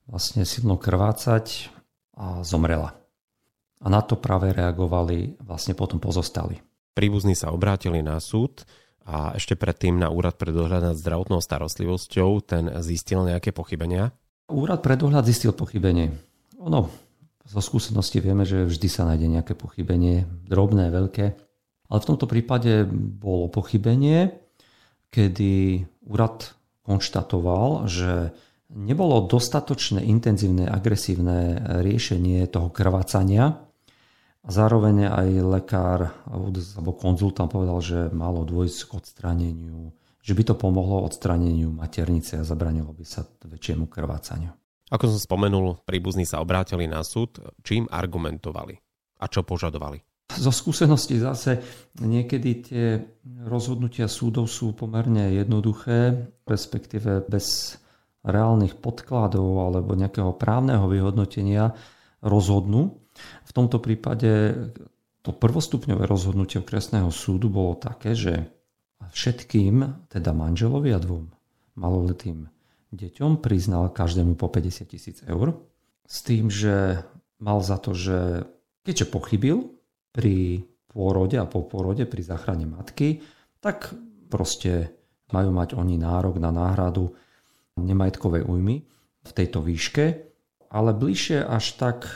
vlastne 0.09 0.49
silno 0.49 0.81
krvácať 0.81 1.69
a 2.17 2.41
zomrela. 2.41 2.97
A 3.85 3.87
na 3.93 4.01
to 4.01 4.17
práve 4.17 4.53
reagovali 4.57 5.37
vlastne 5.45 5.77
potom 5.77 6.01
pozostali. 6.01 6.57
Príbuzní 6.97 7.37
sa 7.37 7.53
obrátili 7.53 8.01
na 8.01 8.17
súd 8.17 8.65
a 9.05 9.37
ešte 9.37 9.53
predtým 9.53 10.01
na 10.01 10.09
Úrad 10.09 10.41
pre 10.41 10.49
dohľad 10.49 10.81
nad 10.81 10.97
zdravotnou 10.97 11.45
starostlivosťou 11.45 12.41
ten 12.41 12.73
zistil 12.81 13.21
nejaké 13.21 13.53
pochybenia? 13.53 14.17
Úrad 14.49 14.81
pre 14.81 14.97
dohľad 14.97 15.29
zistil 15.29 15.53
pochybenie. 15.53 16.17
Ono, 16.57 16.89
zo 17.45 17.61
skúsenosti 17.61 18.25
vieme, 18.25 18.49
že 18.49 18.65
vždy 18.65 18.89
sa 18.89 19.05
nájde 19.05 19.29
nejaké 19.29 19.53
pochybenie, 19.53 20.25
drobné, 20.49 20.89
veľké. 20.89 21.37
Ale 21.93 21.99
v 22.01 22.09
tomto 22.09 22.25
prípade 22.25 22.89
bolo 22.89 23.53
pochybenie, 23.53 24.33
kedy 25.13 25.85
úrad 26.09 26.57
konštatoval, 26.81 27.93
že 27.93 28.33
nebolo 28.73 29.29
dostatočné 29.29 30.01
intenzívne 30.01 30.65
agresívne 30.65 31.61
riešenie 31.85 32.49
toho 32.49 32.73
krvácania 32.73 33.66
a 34.47 34.49
zároveň 34.49 35.11
aj 35.11 35.29
lekár 35.43 36.01
alebo 36.31 36.95
konzultant 36.95 37.51
povedal, 37.51 37.83
že 37.83 37.99
malo 38.15 38.47
dôjsť 38.47 38.79
k 38.87 38.91
odstráneniu, 38.95 39.91
že 40.23 40.33
by 40.39 40.43
to 40.47 40.55
pomohlo 40.55 41.03
odstráneniu 41.03 41.75
maternice 41.75 42.39
a 42.39 42.47
zabranilo 42.47 42.95
by 42.95 43.03
sa 43.03 43.27
väčšiemu 43.27 43.91
krvácaniu. 43.91 44.55
Ako 44.87 45.11
som 45.11 45.19
spomenul, 45.19 45.83
príbuzní 45.83 46.23
sa 46.23 46.39
obrátili 46.39 46.87
na 46.87 47.03
súd, 47.03 47.43
čím 47.67 47.91
argumentovali 47.91 48.79
a 49.19 49.27
čo 49.27 49.43
požadovali. 49.43 49.99
Zo 50.31 50.55
skúsenosti 50.55 51.19
zase 51.19 51.59
niekedy 52.03 52.51
tie 52.63 52.87
rozhodnutia 53.47 54.07
súdov 54.07 54.47
sú 54.47 54.79
pomerne 54.79 55.35
jednoduché, 55.35 56.31
respektíve 56.47 57.27
bez 57.27 57.79
reálnych 58.27 58.79
podkladov 58.79 59.71
alebo 59.71 59.95
nejakého 59.95 60.35
právneho 60.35 60.87
vyhodnotenia 60.91 61.75
rozhodnú. 62.23 63.06
V 63.19 63.53
tomto 63.53 63.81
prípade 63.81 64.55
to 65.27 65.31
prvostupňové 65.35 66.07
rozhodnutie 66.07 66.63
okresného 66.63 67.11
súdu 67.11 67.51
bolo 67.51 67.75
také, 67.75 68.15
že 68.15 68.47
všetkým, 69.11 70.07
teda 70.11 70.31
manželovi 70.31 70.95
a 70.95 71.03
dvom 71.03 71.27
maloletým 71.77 72.49
deťom 72.95 73.43
priznal 73.43 73.91
každému 73.91 74.39
po 74.39 74.49
50 74.49 74.87
tisíc 74.87 75.19
eur 75.27 75.59
s 76.07 76.23
tým, 76.23 76.49
že 76.49 77.03
mal 77.43 77.61
za 77.61 77.77
to, 77.77 77.93
že 77.93 78.47
keďže 78.87 79.11
pochybil 79.11 79.75
pri 80.15 80.65
pôrode 80.89 81.37
a 81.37 81.45
po 81.45 81.67
pôrode 81.67 82.07
pri 82.09 82.23
záchrane 82.25 82.65
matky, 82.65 83.21
tak 83.61 83.93
proste 84.31 84.95
majú 85.35 85.51
mať 85.53 85.75
oni 85.75 85.99
nárok 85.99 86.39
na 86.39 86.55
náhradu 86.55 87.13
nemajetkovej 87.77 88.47
újmy 88.47 88.87
v 89.27 89.31
tejto 89.35 89.61
výške, 89.61 90.05
ale 90.71 90.97
bližšie 90.97 91.45
až 91.45 91.77
tak 91.77 92.07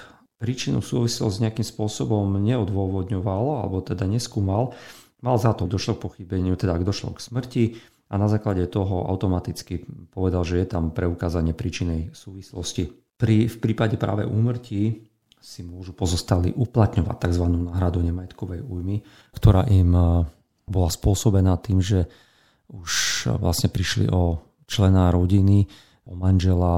príčinu 0.41 0.81
súvislosť 0.81 1.37
nejakým 1.45 1.67
spôsobom 1.69 2.41
neodôvodňoval, 2.41 3.61
alebo 3.61 3.85
teda 3.85 4.09
neskúmal, 4.09 4.73
mal 5.21 5.37
za 5.37 5.53
to, 5.53 5.69
došlo 5.69 6.01
k 6.01 6.05
pochybeniu, 6.09 6.57
teda 6.57 6.81
došlo 6.81 7.13
k 7.13 7.21
smrti 7.21 7.65
a 8.09 8.17
na 8.17 8.27
základe 8.27 8.65
toho 8.73 9.05
automaticky 9.07 9.85
povedal, 10.11 10.43
že 10.43 10.65
je 10.65 10.67
tam 10.67 10.91
preukázanie 10.97 11.53
príčinej 11.53 12.17
súvislosti. 12.17 12.89
Pri, 13.21 13.53
v 13.53 13.57
prípade 13.61 14.01
práve 14.01 14.25
úmrtí 14.25 15.05
si 15.41 15.61
môžu 15.61 15.93
pozostali 15.93 16.53
uplatňovať 16.57 17.17
tzv. 17.21 17.45
náhradu 17.45 18.01
nemajetkovej 18.01 18.65
újmy, 18.65 19.05
ktorá 19.37 19.69
im 19.69 19.93
e, 19.93 20.05
bola 20.69 20.89
spôsobená 20.89 21.57
tým, 21.61 21.81
že 21.81 22.09
už 22.73 22.91
vlastne 23.41 23.73
prišli 23.73 24.09
o 24.09 24.41
člena 24.69 25.13
rodiny, 25.13 25.69
o 26.09 26.13
manžela 26.17 26.77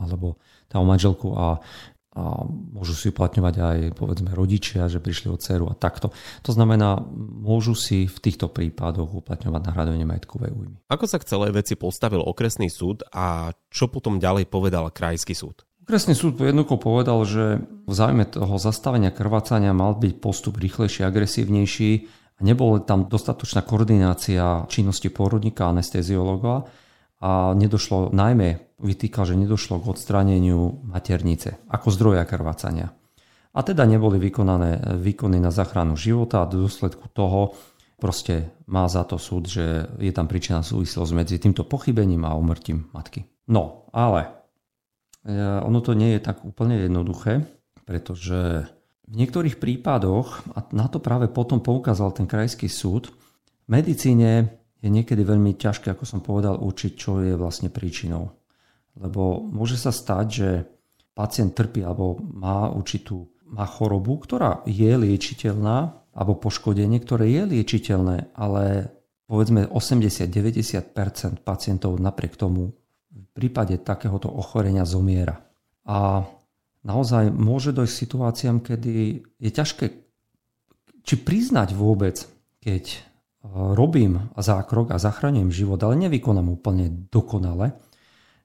alebo 0.00 0.40
tá 0.70 0.80
o 0.80 0.86
manželku 0.86 1.34
a 1.36 1.60
a 2.10 2.42
môžu 2.48 2.98
si 2.98 3.14
uplatňovať 3.14 3.54
aj 3.54 3.78
povedzme 3.94 4.34
rodičia, 4.34 4.90
že 4.90 4.98
prišli 4.98 5.30
o 5.30 5.38
dceru 5.38 5.70
a 5.70 5.78
takto. 5.78 6.10
To 6.42 6.50
znamená, 6.50 6.98
môžu 7.14 7.78
si 7.78 8.10
v 8.10 8.18
týchto 8.18 8.50
prípadoch 8.50 9.14
uplatňovať 9.22 9.62
nahradenie 9.62 10.02
majetkovej 10.02 10.50
újmy. 10.50 10.76
Ako 10.90 11.06
sa 11.06 11.22
k 11.22 11.30
celej 11.30 11.54
veci 11.54 11.78
postavil 11.78 12.18
okresný 12.18 12.66
súd 12.66 13.06
a 13.14 13.54
čo 13.70 13.86
potom 13.86 14.18
ďalej 14.18 14.50
povedal 14.50 14.90
krajský 14.90 15.38
súd? 15.38 15.62
Okresný 15.86 16.18
súd 16.18 16.34
jednoducho 16.38 16.82
povedal, 16.82 17.22
že 17.22 17.62
v 17.86 17.92
záujme 17.94 18.26
toho 18.26 18.58
zastavenia 18.58 19.14
krvácania 19.14 19.70
mal 19.70 19.94
byť 19.94 20.18
postup 20.18 20.58
rýchlejší, 20.58 21.06
agresívnejší 21.06 21.90
a 22.36 22.40
nebola 22.42 22.82
tam 22.82 23.06
dostatočná 23.06 23.62
koordinácia 23.62 24.66
činnosti 24.66 25.14
pôrodníka 25.14 25.70
a 25.70 25.78
anesteziológa 25.78 26.66
a 27.20 27.52
nedošlo, 27.52 28.10
najmä 28.16 28.80
vytýkal, 28.80 29.28
že 29.28 29.36
nedošlo 29.36 29.80
k 29.80 29.90
odstráneniu 29.92 30.80
maternice 30.88 31.60
ako 31.68 31.88
zdroja 31.92 32.24
krvácania. 32.24 32.90
A 33.50 33.60
teda 33.60 33.84
neboli 33.84 34.16
vykonané 34.16 35.00
výkony 35.00 35.36
na 35.42 35.52
záchranu 35.52 35.98
života 35.98 36.42
a 36.42 36.48
v 36.48 36.64
dôsledku 36.64 37.12
toho 37.12 37.52
proste 38.00 38.56
má 38.70 38.88
za 38.88 39.04
to 39.04 39.20
súd, 39.20 39.50
že 39.50 39.90
je 40.00 40.12
tam 40.14 40.24
príčina 40.24 40.64
súvislosť 40.64 41.12
medzi 41.12 41.36
týmto 41.36 41.68
pochybením 41.68 42.24
a 42.24 42.38
umrtím 42.38 42.88
matky. 42.94 43.26
No, 43.50 43.90
ale 43.92 44.40
E, 45.24 45.32
ono 45.60 45.80
to 45.84 45.92
nie 45.92 46.16
je 46.16 46.20
tak 46.24 46.44
úplne 46.48 46.80
jednoduché, 46.80 47.44
pretože 47.84 48.64
v 49.10 49.14
niektorých 49.14 49.58
prípadoch, 49.58 50.54
a 50.54 50.64
na 50.72 50.86
to 50.88 51.02
práve 51.02 51.28
potom 51.28 51.60
poukázal 51.60 52.14
ten 52.14 52.24
krajský 52.30 52.70
súd, 52.70 53.10
v 53.66 53.68
medicíne 53.68 54.59
je 54.80 54.88
niekedy 54.88 55.20
veľmi 55.20 55.56
ťažké, 55.56 55.92
ako 55.92 56.04
som 56.08 56.20
povedal, 56.24 56.56
učiť, 56.56 56.92
čo 56.96 57.20
je 57.20 57.36
vlastne 57.36 57.68
príčinou. 57.68 58.32
Lebo 58.96 59.44
môže 59.44 59.76
sa 59.76 59.92
stať, 59.92 60.26
že 60.28 60.48
pacient 61.12 61.52
trpí 61.52 61.84
alebo 61.84 62.16
má 62.20 62.72
určitú 62.72 63.28
má 63.50 63.66
chorobu, 63.66 64.22
ktorá 64.22 64.62
je 64.64 64.94
liečiteľná, 64.94 66.06
alebo 66.14 66.38
poškodenie, 66.38 67.02
ktoré 67.02 67.26
je 67.30 67.42
liečiteľné, 67.50 68.34
ale 68.38 68.94
povedzme 69.26 69.66
80-90% 69.66 71.42
pacientov 71.42 71.98
napriek 71.98 72.38
tomu 72.38 72.74
v 73.10 73.26
prípade 73.34 73.78
takéhoto 73.82 74.30
ochorenia 74.30 74.86
zomiera. 74.86 75.38
A 75.86 76.26
naozaj 76.86 77.34
môže 77.34 77.74
dojsť 77.74 77.94
k 77.94 78.02
situáciám, 78.06 78.56
kedy 78.62 78.92
je 79.38 79.50
ťažké 79.50 79.86
či 81.02 81.14
priznať 81.18 81.74
vôbec, 81.74 82.22
keď 82.62 83.09
robím 83.46 84.28
zákrok 84.36 84.92
a 84.92 85.00
zachraňujem 85.00 85.50
život, 85.52 85.80
ale 85.80 85.96
nevykonám 85.96 86.52
úplne 86.52 87.08
dokonale, 87.08 87.72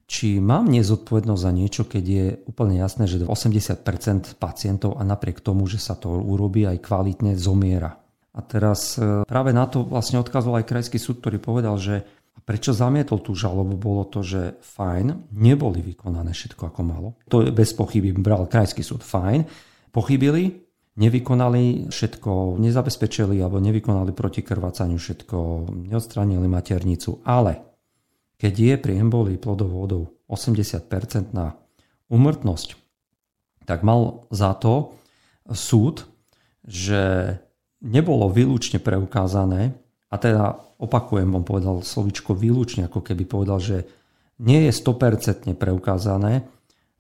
či 0.06 0.38
mám 0.38 0.70
nezodpovednosť 0.70 1.42
za 1.42 1.52
niečo, 1.52 1.84
keď 1.90 2.04
je 2.06 2.26
úplne 2.46 2.78
jasné, 2.78 3.10
že 3.10 3.26
80% 3.26 4.38
pacientov 4.38 5.02
a 5.02 5.02
napriek 5.02 5.42
tomu, 5.42 5.66
že 5.66 5.82
sa 5.82 5.98
to 5.98 6.14
urobí 6.14 6.64
aj 6.64 6.78
kvalitne, 6.78 7.34
zomiera. 7.34 7.98
A 8.36 8.40
teraz 8.46 9.00
e, 9.02 9.26
práve 9.26 9.50
na 9.56 9.66
to 9.66 9.82
vlastne 9.88 10.22
odkazoval 10.22 10.62
aj 10.62 10.70
krajský 10.70 11.02
súd, 11.02 11.24
ktorý 11.24 11.42
povedal, 11.42 11.76
že 11.82 12.06
prečo 12.46 12.76
zamietol 12.76 13.24
tú 13.24 13.34
žalobu? 13.34 13.80
Bolo 13.80 14.06
to, 14.06 14.22
že 14.22 14.62
fajn, 14.62 15.34
neboli 15.34 15.82
vykonané 15.82 16.36
všetko 16.36 16.70
ako 16.70 16.82
malo. 16.86 17.10
To 17.32 17.42
bez 17.50 17.74
pochyby, 17.74 18.14
bral 18.14 18.46
krajský 18.46 18.86
súd 18.86 19.02
fajn. 19.02 19.42
Pochybili, 19.90 20.65
nevykonali 20.96 21.92
všetko, 21.92 22.56
nezabezpečili 22.60 23.44
alebo 23.44 23.60
nevykonali 23.60 24.16
proti 24.16 24.42
krvácaniu 24.42 24.96
všetko, 24.96 25.70
neodstránili 25.92 26.48
maternicu, 26.48 27.20
ale 27.28 27.60
keď 28.40 28.54
je 28.56 28.76
pri 28.80 28.94
embolii 29.00 29.40
plodovodov 29.40 30.12
80% 30.28 31.36
na 31.36 31.56
umrtnosť, 32.12 32.76
tak 33.68 33.82
mal 33.84 34.30
za 34.32 34.56
to 34.56 34.96
súd, 35.52 36.08
že 36.66 37.36
nebolo 37.86 38.32
výlučne 38.32 38.82
preukázané, 38.82 39.76
a 40.10 40.16
teda 40.16 40.56
opakujem, 40.80 41.28
on 41.36 41.44
povedal 41.44 41.82
slovičko 41.84 42.38
výlučne, 42.38 42.88
ako 42.88 43.04
keby 43.04 43.24
povedal, 43.28 43.60
že 43.60 43.84
nie 44.40 44.64
je 44.68 44.72
100% 44.72 45.56
preukázané 45.56 46.48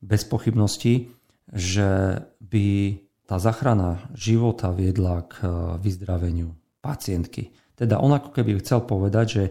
bez 0.03 0.23
pochybnosti, 0.27 1.11
že 1.51 2.19
by 2.41 2.97
tá 3.25 3.41
zachrana 3.41 4.05
života 4.13 4.70
viedla 4.70 5.25
k 5.25 5.36
vyzdraveniu 5.82 6.53
pacientky. 6.79 7.50
Teda 7.74 8.00
on 8.00 8.13
ako 8.13 8.32
keby 8.32 8.62
chcel 8.62 8.86
povedať, 8.86 9.25
že 9.27 9.44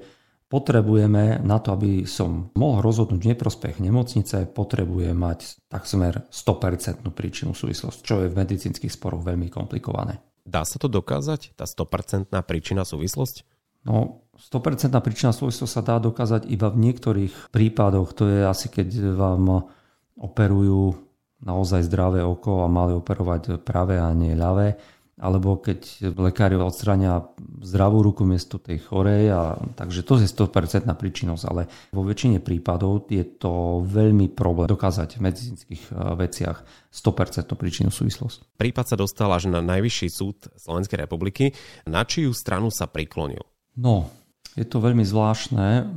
potrebujeme 0.49 1.43
na 1.43 1.59
to, 1.59 1.75
aby 1.75 2.07
som 2.07 2.54
mohol 2.54 2.81
rozhodnúť 2.81 3.35
neprospech 3.35 3.83
nemocnice, 3.83 4.47
potrebujem 4.54 5.19
mať 5.19 5.66
takmer 5.66 6.31
100% 6.31 7.02
príčinu 7.11 7.52
súvislosť, 7.52 7.99
čo 8.07 8.23
je 8.23 8.31
v 8.31 8.38
medicínskych 8.38 8.95
sporoch 8.95 9.26
veľmi 9.26 9.50
komplikované. 9.50 10.23
Dá 10.47 10.62
sa 10.62 10.78
to 10.78 10.87
dokázať, 10.87 11.59
tá 11.59 11.66
100% 11.66 12.31
príčina 12.47 12.87
súvislosť? 12.87 13.43
No, 13.85 14.25
100% 14.38 14.95
príčina 15.02 15.35
súvislosť 15.35 15.73
sa 15.73 15.83
dá 15.85 15.97
dokázať 16.00 16.49
iba 16.49 16.71
v 16.71 16.81
niektorých 16.88 17.52
prípadoch. 17.52 18.14
To 18.16 18.25
je 18.31 18.47
asi 18.47 18.71
keď 18.71 19.16
vám 19.16 19.69
operujú 20.14 21.03
naozaj 21.44 21.84
zdravé 21.84 22.24
oko 22.24 22.64
a 22.64 22.72
mali 22.72 22.96
operovať 22.96 23.60
pravé 23.60 24.00
a 24.00 24.10
nie 24.16 24.32
ľavé 24.32 24.80
alebo 25.14 25.62
keď 25.62 26.10
lekári 26.18 26.58
odstrania 26.58 27.22
zdravú 27.62 28.02
ruku 28.02 28.26
miesto 28.26 28.58
tej 28.58 28.82
chorej. 28.82 29.30
A, 29.30 29.54
takže 29.78 30.02
to 30.02 30.18
je 30.18 30.26
100% 30.26 30.90
príčinnosť, 30.90 31.44
ale 31.46 31.70
vo 31.94 32.02
väčšine 32.02 32.42
prípadov 32.42 33.06
je 33.06 33.22
to 33.22 33.84
veľmi 33.86 34.34
problém 34.34 34.66
dokázať 34.66 35.18
v 35.18 35.24
medicínskych 35.30 35.82
e, 35.86 36.18
veciach 36.18 36.58
100% 36.90 37.46
príčinu 37.54 37.94
súvislosť. 37.94 38.58
Prípad 38.58 38.86
sa 38.90 38.96
dostal 38.98 39.30
až 39.30 39.46
na 39.46 39.62
Najvyšší 39.62 40.08
súd 40.10 40.50
Slovenskej 40.58 41.06
republiky. 41.06 41.54
Na 41.86 42.02
čiu 42.02 42.34
stranu 42.34 42.74
sa 42.74 42.90
priklonil? 42.90 43.46
No, 43.78 44.10
je 44.58 44.66
to 44.66 44.82
veľmi 44.82 45.06
zvláštne. 45.06 45.94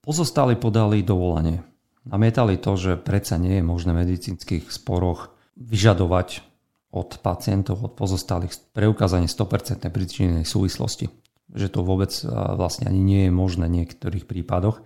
Pozostali 0.00 0.56
podali 0.56 1.04
dovolanie. 1.04 1.73
Namietali 2.04 2.60
to, 2.60 2.76
že 2.76 3.00
predsa 3.00 3.40
nie 3.40 3.60
je 3.60 3.64
možné 3.64 3.96
v 3.96 4.04
medicínskych 4.04 4.68
sporoch 4.68 5.32
vyžadovať 5.56 6.44
od 6.92 7.18
pacientov, 7.24 7.80
od 7.80 7.96
pozostalých 7.96 8.54
preukázanie 8.76 9.26
100% 9.26 9.88
príčinnej 9.88 10.44
súvislosti. 10.44 11.08
Že 11.50 11.68
to 11.72 11.80
vôbec 11.80 12.12
vlastne 12.60 12.92
ani 12.92 13.00
nie 13.00 13.22
je 13.26 13.32
možné 13.32 13.66
v 13.66 13.82
niektorých 13.82 14.28
prípadoch. 14.28 14.84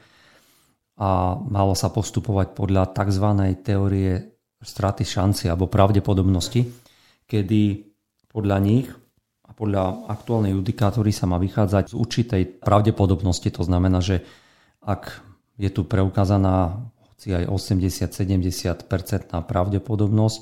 A 0.98 1.38
malo 1.38 1.75
sa 1.78 1.90
postupovať 1.90 2.54
podľa 2.58 2.90
tzv. 2.94 3.26
teórie 3.62 4.34
straty 4.58 5.06
šanci 5.06 5.46
alebo 5.46 5.70
pravdepodobnosti, 5.70 6.66
kedy 7.26 7.62
podľa 8.26 8.58
nich 8.58 8.90
a 9.46 9.54
podľa 9.54 10.10
aktuálnej 10.10 10.58
judikátory 10.58 11.14
sa 11.14 11.30
má 11.30 11.38
vychádzať 11.38 11.90
z 11.90 11.94
určitej 11.94 12.42
pravdepodobnosti. 12.62 13.46
To 13.54 13.62
znamená, 13.62 14.02
že 14.02 14.26
ak 14.82 15.22
je 15.58 15.70
tu 15.70 15.87
preukázaná 15.87 16.90
hoci 17.18 17.34
aj 17.34 17.50
80-70% 17.50 18.87
pravdepodobnosť, 19.42 20.38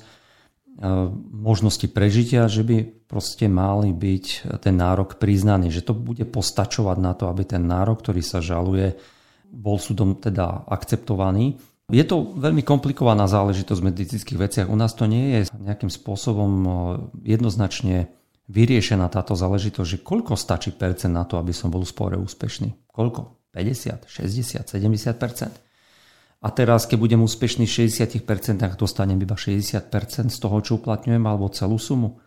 E, 0.77 1.09
možnosti 1.33 1.89
prežitia, 1.89 2.45
že 2.45 2.61
by 2.61 3.09
proste 3.09 3.49
mali 3.49 3.89
byť 3.89 4.25
ten 4.61 4.77
nárok 4.77 5.17
priznaný, 5.17 5.73
že 5.73 5.81
to 5.81 5.97
bude 5.97 6.21
postačovať 6.29 6.97
na 7.01 7.17
to, 7.17 7.33
aby 7.33 7.49
ten 7.49 7.65
nárok, 7.65 8.05
ktorý 8.05 8.21
sa 8.21 8.45
žaluje, 8.45 8.93
bol 9.49 9.81
súdom 9.81 10.13
teda 10.21 10.69
akceptovaný. 10.69 11.57
Je 11.89 12.05
to 12.05 12.29
veľmi 12.37 12.61
komplikovaná 12.61 13.25
záležitosť 13.25 13.79
v 13.81 13.89
medicínskych 13.89 14.37
veciach. 14.37 14.67
U 14.69 14.77
nás 14.77 14.93
to 14.93 15.09
nie 15.09 15.41
je 15.41 15.49
nejakým 15.57 15.89
spôsobom 15.89 16.51
e, 16.61 16.69
jednoznačne 17.25 18.13
vyriešená 18.45 19.09
táto 19.09 19.33
záležitosť, 19.33 19.89
že 19.97 20.03
koľko 20.05 20.37
stačí 20.37 20.69
percent 20.77 21.09
na 21.09 21.25
to, 21.25 21.41
aby 21.41 21.57
som 21.57 21.73
bol 21.73 21.81
v 21.81 21.89
spore 21.89 22.15
úspešný. 22.21 22.93
Koľko? 22.93 23.49
50, 23.49 24.05
60, 24.05 24.77
70 24.77 25.17
percent. 25.17 25.57
A 26.37 26.53
teraz, 26.53 26.85
keď 26.85 26.97
budem 27.01 27.21
úspešný 27.25 27.65
v 27.65 27.89
60%, 27.89 28.61
dostanem 28.77 29.17
iba 29.17 29.33
60% 29.33 30.29
z 30.29 30.37
toho, 30.37 30.57
čo 30.61 30.77
uplatňujem, 30.77 31.23
alebo 31.25 31.49
celú 31.49 31.81
sumu. 31.81 32.21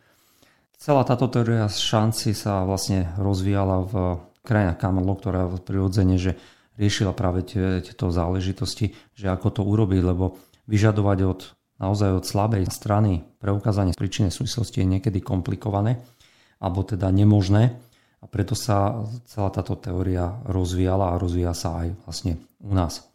Celá 0.75 1.07
táto 1.07 1.31
teória 1.31 1.71
šanci 1.71 2.35
sa 2.35 2.67
vlastne 2.67 3.15
rozvíjala 3.21 3.87
v 3.87 3.95
krajinách 4.43 4.81
Kamerlo, 4.81 5.15
ktorá 5.15 5.47
prirodzene, 5.63 6.17
že 6.19 6.35
riešila 6.81 7.13
práve 7.13 7.45
tieto 7.45 8.09
záležitosti, 8.09 8.97
že 9.13 9.29
ako 9.29 9.61
to 9.61 9.63
urobiť, 9.63 10.01
lebo 10.01 10.41
vyžadovať 10.67 11.19
od 11.29 11.41
naozaj 11.81 12.11
od 12.21 12.25
slabej 12.25 12.65
strany 12.73 13.25
preukázanie 13.41 13.97
príčinnej 13.97 14.33
súvislosti 14.33 14.85
je 14.85 14.91
niekedy 14.97 15.21
komplikované, 15.21 16.01
alebo 16.61 16.85
teda 16.85 17.13
nemožné. 17.13 17.77
A 18.21 18.29
preto 18.29 18.53
sa 18.53 19.05
celá 19.25 19.49
táto 19.49 19.81
teória 19.81 20.45
rozvíjala 20.45 21.13
a 21.13 21.21
rozvíja 21.21 21.57
sa 21.57 21.85
aj 21.85 21.97
vlastne 22.05 22.37
u 22.61 22.77
nás. 22.77 23.10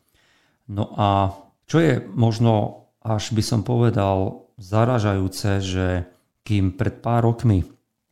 No 0.70 0.94
a 0.98 1.34
čo 1.70 1.78
je 1.82 2.02
možno, 2.14 2.86
až 3.02 3.34
by 3.34 3.44
som 3.46 3.62
povedal, 3.62 4.50
zaražajúce, 4.58 5.62
že 5.62 5.86
kým 6.46 6.78
pred 6.78 7.02
pár 7.02 7.26
rokmi 7.26 7.66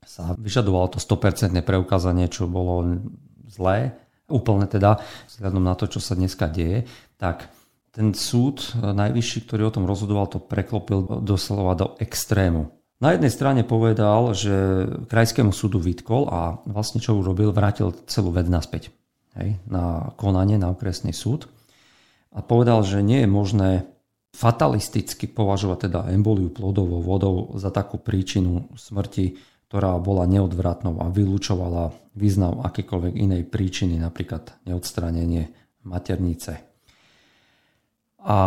sa 0.03 0.35
vyžadovalo 0.35 0.97
to 0.97 0.99
100% 0.99 1.53
preukázanie, 1.63 2.27
čo 2.27 2.49
bolo 2.49 3.01
zlé, 3.47 3.95
úplne 4.27 4.65
teda, 4.65 4.99
vzhľadom 5.29 5.63
na 5.63 5.73
to, 5.77 5.85
čo 5.87 6.01
sa 6.01 6.17
dneska 6.17 6.49
deje, 6.49 6.89
tak 7.17 7.47
ten 7.93 8.11
súd 8.17 8.73
najvyšší, 8.81 9.45
ktorý 9.45 9.69
o 9.69 9.75
tom 9.79 9.85
rozhodoval, 9.85 10.25
to 10.25 10.41
preklopil 10.41 11.21
doslova 11.21 11.77
do 11.77 11.87
extrému. 12.01 12.73
Na 12.97 13.13
jednej 13.13 13.29
strane 13.29 13.61
povedal, 13.67 14.33
že 14.33 14.53
krajskému 15.11 15.53
súdu 15.53 15.77
vytkol 15.77 16.25
a 16.31 16.63
vlastne 16.65 17.03
čo 17.03 17.19
urobil, 17.19 17.53
vrátil 17.53 17.93
celú 18.07 18.31
vec 18.33 18.47
naspäť 18.47 18.89
hej, 19.37 19.59
na 19.67 20.15
konanie 20.15 20.55
na 20.55 20.71
okresný 20.71 21.11
súd 21.11 21.51
a 22.33 22.39
povedal, 22.41 22.81
že 22.81 23.05
nie 23.05 23.23
je 23.23 23.29
možné 23.29 23.69
fatalisticky 24.33 25.29
považovať 25.29 25.89
teda 25.89 25.99
emboliu 26.09 26.49
plodovou 26.49 27.05
vodou 27.05 27.53
za 27.61 27.69
takú 27.69 28.01
príčinu 28.01 28.65
smrti, 28.73 29.37
ktorá 29.69 30.01
bola 30.01 30.25
neodvratnou 30.25 30.97
a 31.01 31.13
vylúčovala 31.13 31.93
význam 32.17 32.65
akékoľvek 32.65 33.13
inej 33.13 33.45
príčiny, 33.49 34.01
napríklad 34.01 34.65
neodstranenie 34.65 35.53
maternice. 35.85 36.61
A 38.25 38.39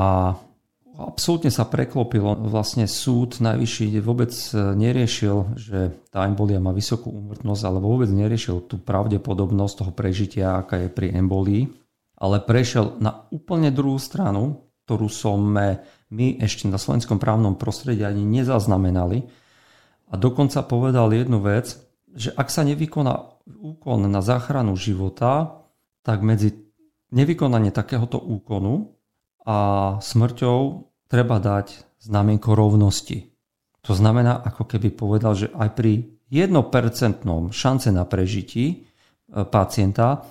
absolútne 0.98 1.54
sa 1.54 1.66
preklopilo. 1.70 2.34
Vlastne 2.34 2.90
súd 2.90 3.38
najvyšší 3.38 4.02
vôbec 4.02 4.34
neriešil, 4.54 5.54
že 5.54 5.94
tá 6.10 6.26
embolia 6.26 6.58
má 6.58 6.74
vysokú 6.74 7.14
úmrtnosť, 7.14 7.62
alebo 7.62 7.94
vôbec 7.94 8.10
neriešil 8.10 8.66
tú 8.66 8.82
pravdepodobnosť 8.82 9.74
toho 9.82 9.92
prežitia, 9.94 10.58
aká 10.58 10.82
je 10.82 10.90
pri 10.90 11.14
embolii 11.14 11.85
ale 12.16 12.40
prešiel 12.40 12.96
na 12.98 13.28
úplne 13.28 13.68
druhú 13.68 14.00
stranu, 14.00 14.66
ktorú 14.88 15.10
sme 15.10 15.84
my 16.14 16.40
ešte 16.40 16.70
na 16.70 16.78
slovenskom 16.78 17.18
právnom 17.18 17.58
prostredí 17.58 18.06
ani 18.06 18.22
nezaznamenali. 18.22 19.26
A 20.06 20.14
dokonca 20.14 20.62
povedal 20.62 21.10
jednu 21.10 21.42
vec, 21.42 21.76
že 22.16 22.32
ak 22.32 22.48
sa 22.48 22.62
nevykoná 22.62 23.42
úkon 23.46 24.06
na 24.08 24.22
záchranu 24.24 24.78
života, 24.78 25.60
tak 26.06 26.22
medzi 26.22 26.54
nevykonanie 27.10 27.74
takéhoto 27.74 28.16
úkonu 28.16 28.96
a 29.42 29.56
smrťou 29.98 30.58
treba 31.10 31.36
dať 31.42 31.98
znamienko 32.02 32.54
rovnosti. 32.54 33.30
To 33.86 33.92
znamená, 33.94 34.42
ako 34.42 34.66
keby 34.66 34.94
povedal, 34.94 35.34
že 35.38 35.50
aj 35.54 35.68
pri 35.78 35.92
1% 36.30 37.22
šance 37.54 37.88
na 37.94 38.02
prežití 38.02 38.64
e, 38.66 38.76
pacienta 39.46 40.26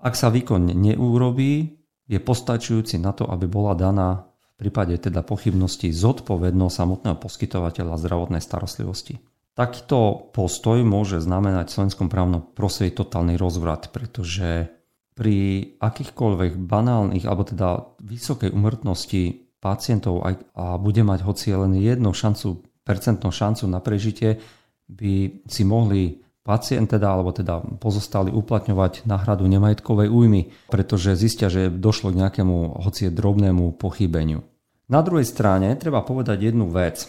ak 0.00 0.14
sa 0.16 0.32
výkon 0.32 0.72
neurobí, 0.72 1.76
je 2.10 2.18
postačujúci 2.18 2.98
na 2.98 3.14
to, 3.14 3.28
aby 3.28 3.46
bola 3.46 3.78
daná 3.78 4.26
v 4.58 4.68
prípade 4.68 4.98
teda 4.98 5.24
pochybnosti 5.24 5.88
zodpovednosť 5.94 6.74
samotného 6.74 7.16
poskytovateľa 7.16 7.96
zdravotnej 7.96 8.42
starostlivosti. 8.44 9.22
Takýto 9.54 10.32
postoj 10.32 10.80
môže 10.84 11.20
znamenať 11.20 11.68
v 11.68 11.74
slovenskom 11.76 12.08
právnom 12.08 12.42
prostredí 12.42 12.96
totálny 12.96 13.36
rozvrat, 13.36 13.92
pretože 13.92 14.72
pri 15.12 15.36
akýchkoľvek 15.76 16.56
banálnych 16.64 17.28
alebo 17.28 17.44
teda 17.44 17.98
vysokej 18.00 18.56
umrtnosti 18.56 19.52
pacientov 19.60 20.24
a 20.56 20.80
bude 20.80 21.04
mať 21.04 21.20
hoci 21.20 21.52
len 21.52 21.76
jednu 21.76 22.16
šancu, 22.16 22.64
percentnú 22.80 23.28
šancu 23.28 23.68
na 23.68 23.84
prežitie, 23.84 24.40
by 24.88 25.44
si 25.44 25.62
mohli 25.68 26.24
pacient 26.42 26.88
teda, 26.88 27.14
alebo 27.14 27.30
teda 27.30 27.60
pozostali 27.78 28.32
uplatňovať 28.32 29.04
náhradu 29.04 29.44
nemajetkovej 29.44 30.08
újmy, 30.08 30.50
pretože 30.72 31.16
zistia, 31.16 31.52
že 31.52 31.68
došlo 31.68 32.10
k 32.10 32.20
nejakému 32.26 32.80
hoci 32.80 33.12
drobnému 33.12 33.76
pochybeniu. 33.76 34.42
Na 34.90 35.04
druhej 35.04 35.28
strane 35.28 35.76
treba 35.78 36.02
povedať 36.02 36.50
jednu 36.50 36.66
vec. 36.72 37.06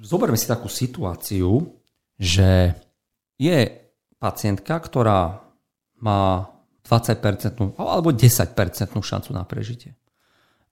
Zoberme 0.00 0.34
si 0.34 0.48
takú 0.48 0.66
situáciu, 0.66 1.76
že 2.16 2.74
je 3.38 3.58
pacientka, 4.18 4.80
ktorá 4.80 5.44
má 6.00 6.50
20% 6.84 7.76
alebo 7.78 8.10
10% 8.10 8.56
šancu 8.98 9.30
na 9.30 9.44
prežitie. 9.44 9.94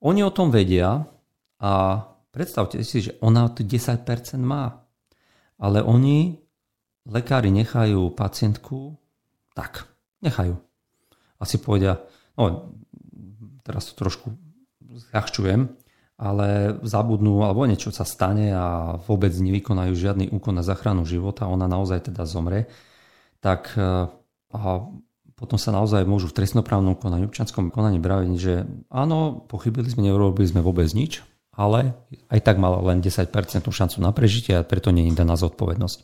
Oni 0.03 0.25
o 0.25 0.35
tom 0.35 0.51
vedia 0.51 1.07
a 1.59 1.73
predstavte 2.33 2.83
si, 2.83 3.07
že 3.07 3.19
ona 3.23 3.51
to 3.51 3.63
10% 3.63 4.03
má. 4.43 4.83
Ale 5.59 5.83
oni 5.83 6.39
lekári 7.09 7.49
nechajú 7.49 8.13
pacientku 8.13 9.01
tak. 9.57 9.89
Nechajú. 10.23 10.61
Asi 11.41 11.57
povedia, 11.59 11.99
no 12.39 12.71
teraz 13.65 13.91
to 13.91 13.99
trošku 13.99 14.35
zľahčujem, 14.83 15.71
ale 16.19 16.79
zabudnú 16.83 17.47
alebo 17.47 17.63
niečo 17.69 17.95
sa 17.95 18.03
stane 18.03 18.51
a 18.51 18.99
vôbec 19.07 19.31
nevykonajú 19.31 19.93
žiadny 19.95 20.35
úkon 20.35 20.59
na 20.59 20.67
záchranu 20.67 21.07
života, 21.07 21.47
ona 21.47 21.71
naozaj 21.71 22.11
teda 22.11 22.27
zomre, 22.27 22.67
tak 23.39 23.71
e, 23.79 24.11
a 24.49 24.61
potom 25.39 25.55
sa 25.55 25.71
naozaj 25.71 26.03
môžu 26.03 26.27
v 26.27 26.43
trestnoprávnom 26.43 26.99
konaní, 26.99 27.31
občanskom 27.31 27.71
konaní 27.71 28.03
braviť, 28.03 28.35
že 28.35 28.67
áno, 28.91 29.47
pochybili 29.47 29.87
sme, 29.87 30.11
neurobili 30.11 30.51
sme 30.51 30.67
vôbec 30.67 30.91
nič, 30.91 31.23
ale 31.55 31.95
aj 32.27 32.41
tak 32.43 32.59
mala 32.59 32.83
len 32.83 32.99
10% 32.99 33.31
šancu 33.63 33.97
na 34.03 34.11
prežitie 34.11 34.59
a 34.59 34.67
preto 34.67 34.91
nie 34.91 35.07
je 35.07 35.15
daná 35.15 35.39
zodpovednosť. 35.39 35.99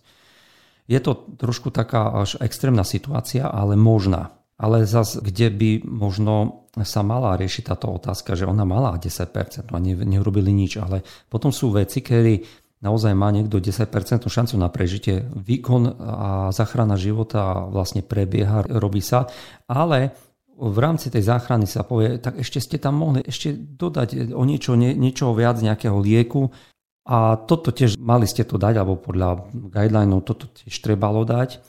Je 0.84 1.00
to 1.00 1.16
trošku 1.40 1.72
taká 1.72 2.12
až 2.24 2.36
extrémna 2.44 2.84
situácia, 2.84 3.48
ale 3.48 3.74
možná. 3.74 4.36
Ale 4.54 4.86
zase, 4.86 5.18
kde 5.18 5.50
by 5.50 5.70
možno 5.82 6.64
sa 6.82 7.06
mala 7.06 7.38
riešiť 7.38 7.70
táto 7.70 7.90
otázka, 7.90 8.34
že 8.34 8.46
ona 8.46 8.66
mala 8.66 8.98
10% 8.98 9.70
a 9.70 9.78
neurobili 9.82 10.50
nič, 10.50 10.78
ale 10.78 11.06
potom 11.30 11.54
sú 11.54 11.70
veci, 11.70 12.02
kedy 12.02 12.42
naozaj 12.82 13.16
má 13.16 13.32
niekto 13.32 13.62
10% 13.62 13.88
šancu 14.26 14.54
na 14.60 14.68
prežitie, 14.68 15.24
výkon 15.32 15.82
a 15.96 16.50
záchrana 16.50 17.00
života 17.00 17.64
vlastne 17.70 18.04
prebieha, 18.04 18.66
robí 18.68 19.00
sa, 19.00 19.30
ale 19.70 20.12
v 20.54 20.78
rámci 20.78 21.10
tej 21.10 21.26
záchrany 21.26 21.66
sa 21.66 21.82
povie, 21.82 22.22
tak 22.22 22.38
ešte 22.38 22.62
ste 22.62 22.78
tam 22.78 23.02
mohli 23.02 23.26
ešte 23.26 23.54
dodať 23.58 24.30
o 24.30 24.42
niečo, 24.46 24.78
nie, 24.78 24.94
niečo 24.94 25.34
viac, 25.34 25.58
nejakého 25.58 25.98
lieku 25.98 26.54
a 27.04 27.36
toto 27.36 27.68
tiež 27.68 28.00
mali 28.00 28.24
ste 28.24 28.48
to 28.48 28.56
dať, 28.56 28.80
alebo 28.80 28.96
podľa 28.96 29.52
guidelinov 29.52 30.24
toto 30.24 30.48
tiež 30.48 30.72
trebalo 30.80 31.28
dať 31.28 31.60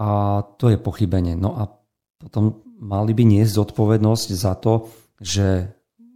a 0.00 0.40
to 0.56 0.72
je 0.72 0.80
pochybenie. 0.80 1.36
No 1.36 1.52
a 1.60 1.68
potom 2.16 2.64
mali 2.80 3.12
by 3.12 3.22
niesť 3.28 3.52
zodpovednosť 3.52 4.28
za 4.32 4.56
to, 4.56 4.88
že 5.20 5.68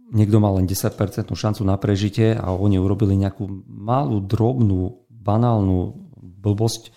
niekto 0.09 0.41
mal 0.41 0.57
len 0.57 0.65
10% 0.65 0.89
šancu 1.29 1.61
na 1.61 1.77
prežitie 1.77 2.33
a 2.33 2.49
oni 2.49 2.81
urobili 2.81 3.13
nejakú 3.13 3.45
malú, 3.69 4.23
drobnú, 4.23 5.05
banálnu 5.11 5.93
blbosť, 6.17 6.89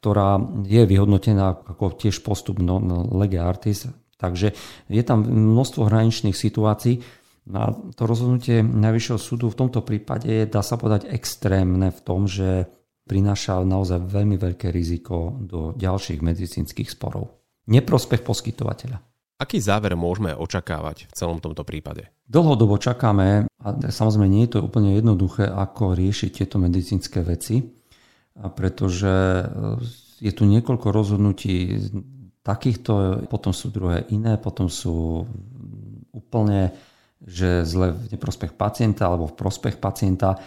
ktorá 0.00 0.36
je 0.68 0.82
vyhodnotená 0.84 1.64
ako 1.64 1.96
tiež 1.96 2.20
postup 2.20 2.60
no, 2.60 2.76
no, 2.76 3.08
lege 3.16 3.40
artis. 3.40 3.88
Takže 4.20 4.52
je 4.92 5.02
tam 5.06 5.24
množstvo 5.24 5.88
hraničných 5.88 6.36
situácií. 6.36 7.00
A 7.48 7.72
to 7.96 8.02
rozhodnutie 8.04 8.60
Najvyššieho 8.60 9.18
súdu 9.18 9.48
v 9.48 9.58
tomto 9.58 9.80
prípade 9.80 10.28
je, 10.28 10.44
dá 10.44 10.60
sa 10.60 10.76
povedať, 10.76 11.08
extrémne 11.08 11.88
v 11.88 12.00
tom, 12.04 12.28
že 12.28 12.68
prináša 13.08 13.64
naozaj 13.64 14.06
veľmi 14.06 14.36
veľké 14.36 14.68
riziko 14.70 15.34
do 15.40 15.72
ďalších 15.74 16.20
medicínskych 16.20 16.92
sporov 16.92 17.40
neprospech 17.70 18.26
poskytovateľa. 18.26 18.98
Aký 19.40 19.56
záver 19.56 19.96
môžeme 19.96 20.36
očakávať 20.36 21.08
v 21.08 21.12
celom 21.16 21.40
tomto 21.40 21.64
prípade? 21.64 22.12
Dlhodobo 22.28 22.76
čakáme, 22.76 23.48
a 23.48 23.68
samozrejme 23.88 24.28
nie 24.28 24.44
je 24.44 24.60
to 24.60 24.68
úplne 24.68 25.00
jednoduché, 25.00 25.48
ako 25.48 25.96
riešiť 25.96 26.30
tieto 26.44 26.60
medicínske 26.60 27.24
veci, 27.24 27.64
pretože 28.36 29.08
e, 29.08 29.44
je 30.20 30.32
tu 30.36 30.44
niekoľko 30.44 30.92
rozhodnutí 30.92 31.80
takýchto, 32.44 33.24
potom 33.32 33.56
sú 33.56 33.72
druhé 33.72 34.04
iné, 34.12 34.36
potom 34.36 34.68
sú 34.68 35.24
úplne, 36.12 36.76
že 37.24 37.68
zle 37.68 37.92
v 37.92 38.16
neprospech 38.16 38.56
pacienta 38.56 39.08
alebo 39.08 39.28
v 39.28 39.36
prospech 39.36 39.76
pacienta. 39.76 40.36
E, 40.36 40.38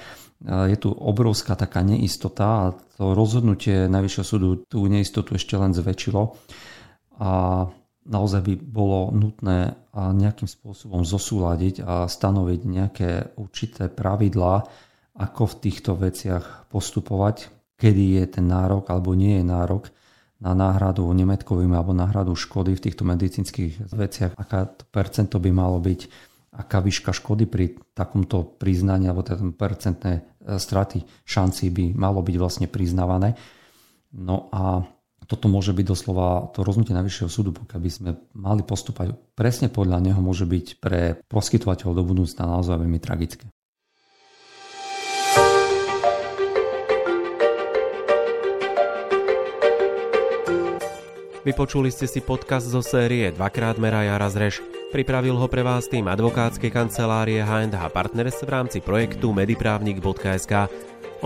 je 0.73 0.77
tu 0.77 0.89
obrovská 0.89 1.53
taká 1.53 1.85
neistota 1.85 2.47
a 2.47 2.65
to 2.97 3.13
rozhodnutie 3.13 3.85
Najvyššieho 3.89 4.25
súdu 4.25 4.49
tú 4.65 4.85
neistotu 4.89 5.37
ešte 5.37 5.53
len 5.57 5.71
zväčšilo 5.71 6.21
a 7.21 7.31
naozaj 8.03 8.41
by 8.43 8.53
bolo 8.59 9.13
nutné 9.15 9.77
nejakým 9.93 10.49
spôsobom 10.49 11.07
zosúľadiť 11.07 11.85
a 11.85 12.09
stanoviť 12.09 12.59
nejaké 12.65 13.09
určité 13.39 13.87
pravidlá, 13.87 14.65
ako 15.13 15.43
v 15.45 15.59
týchto 15.61 15.93
veciach 15.93 16.67
postupovať, 16.73 17.53
kedy 17.77 18.17
je 18.17 18.23
ten 18.39 18.45
nárok 18.49 18.89
alebo 18.89 19.13
nie 19.13 19.39
je 19.39 19.45
nárok 19.45 19.93
na 20.41 20.51
náhradu 20.51 21.07
nemetkovým 21.13 21.71
alebo 21.71 21.95
náhradu 21.95 22.35
škody 22.35 22.75
v 22.75 22.83
týchto 22.83 23.07
medicínskych 23.07 23.93
veciach, 23.93 24.35
aká 24.35 24.67
to 24.67 24.83
percento 24.89 25.37
by 25.39 25.53
malo 25.53 25.79
byť, 25.79 26.32
aká 26.53 26.79
výška 26.79 27.11
škody 27.11 27.49
pri 27.49 27.73
takomto 27.97 28.45
priznaní 28.45 29.09
alebo 29.09 29.25
teda 29.25 29.41
percentné 29.57 30.13
e, 30.13 30.21
straty 30.61 31.01
šanci 31.25 31.73
by 31.73 31.85
malo 31.97 32.21
byť 32.21 32.35
vlastne 32.37 32.67
priznávané. 32.69 33.33
No 34.13 34.53
a 34.53 34.85
toto 35.25 35.49
môže 35.49 35.73
byť 35.73 35.85
doslova 35.87 36.53
to 36.53 36.61
rozhodnutie 36.61 36.93
Najvyššieho 36.93 37.31
súdu, 37.31 37.55
pokiaľ 37.55 37.79
by 37.79 37.89
sme 37.89 38.09
mali 38.37 38.61
postúpať 38.61 39.15
presne 39.33 39.71
podľa 39.71 40.03
neho, 40.03 40.19
môže 40.21 40.45
byť 40.45 40.67
pre 40.77 41.17
poskytovateľov 41.31 41.93
do 41.97 42.03
budúcna 42.05 42.43
naozaj 42.45 42.77
veľmi 42.77 42.99
tragické. 43.01 43.47
Vypočuli 51.43 51.91
ste 51.91 52.07
si 52.07 52.23
podcast 52.23 52.71
zo 52.71 52.79
série 52.79 53.27
Dvakrát 53.35 53.75
meraj 53.75 54.15
a 54.15 54.15
razreš. 54.15 54.72
Pripravil 54.93 55.33
ho 55.41 55.49
pre 55.49 55.65
vás 55.65 55.89
tým 55.89 56.05
advokátskej 56.05 56.69
kancelárie 56.69 57.41
H&H 57.41 57.81
Partners 57.89 58.45
v 58.45 58.49
rámci 58.53 58.77
projektu 58.77 59.33
mediprávnik.sk 59.33 60.69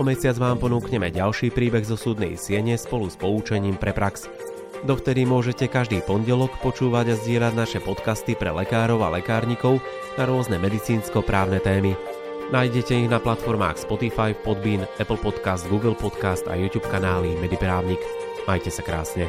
mesiac 0.00 0.40
vám 0.40 0.56
ponúkneme 0.56 1.12
ďalší 1.12 1.52
príbeh 1.52 1.84
zo 1.84 2.00
súdnej 2.00 2.40
siene 2.40 2.80
spolu 2.80 3.12
s 3.12 3.20
poučením 3.20 3.76
pre 3.76 3.92
prax. 3.92 4.24
Dovtedy 4.88 5.28
môžete 5.28 5.68
každý 5.68 6.00
pondelok 6.00 6.56
počúvať 6.64 7.12
a 7.12 7.18
zdieľať 7.20 7.52
naše 7.52 7.78
podcasty 7.84 8.40
pre 8.40 8.56
lekárov 8.56 9.04
a 9.04 9.12
lekárnikov 9.12 9.84
na 10.16 10.24
rôzne 10.24 10.56
medicínsko-právne 10.56 11.60
témy. 11.60 11.92
Nájdete 12.48 13.04
ich 13.04 13.12
na 13.12 13.20
platformách 13.20 13.84
Spotify, 13.84 14.32
Podbean, 14.32 14.88
Apple 14.96 15.20
Podcast, 15.20 15.68
Google 15.68 15.92
Podcast 15.92 16.48
a 16.48 16.56
YouTube 16.56 16.88
kanály 16.88 17.36
Mediprávnik. 17.36 18.00
Majte 18.48 18.72
sa 18.72 18.80
krásne. 18.80 19.28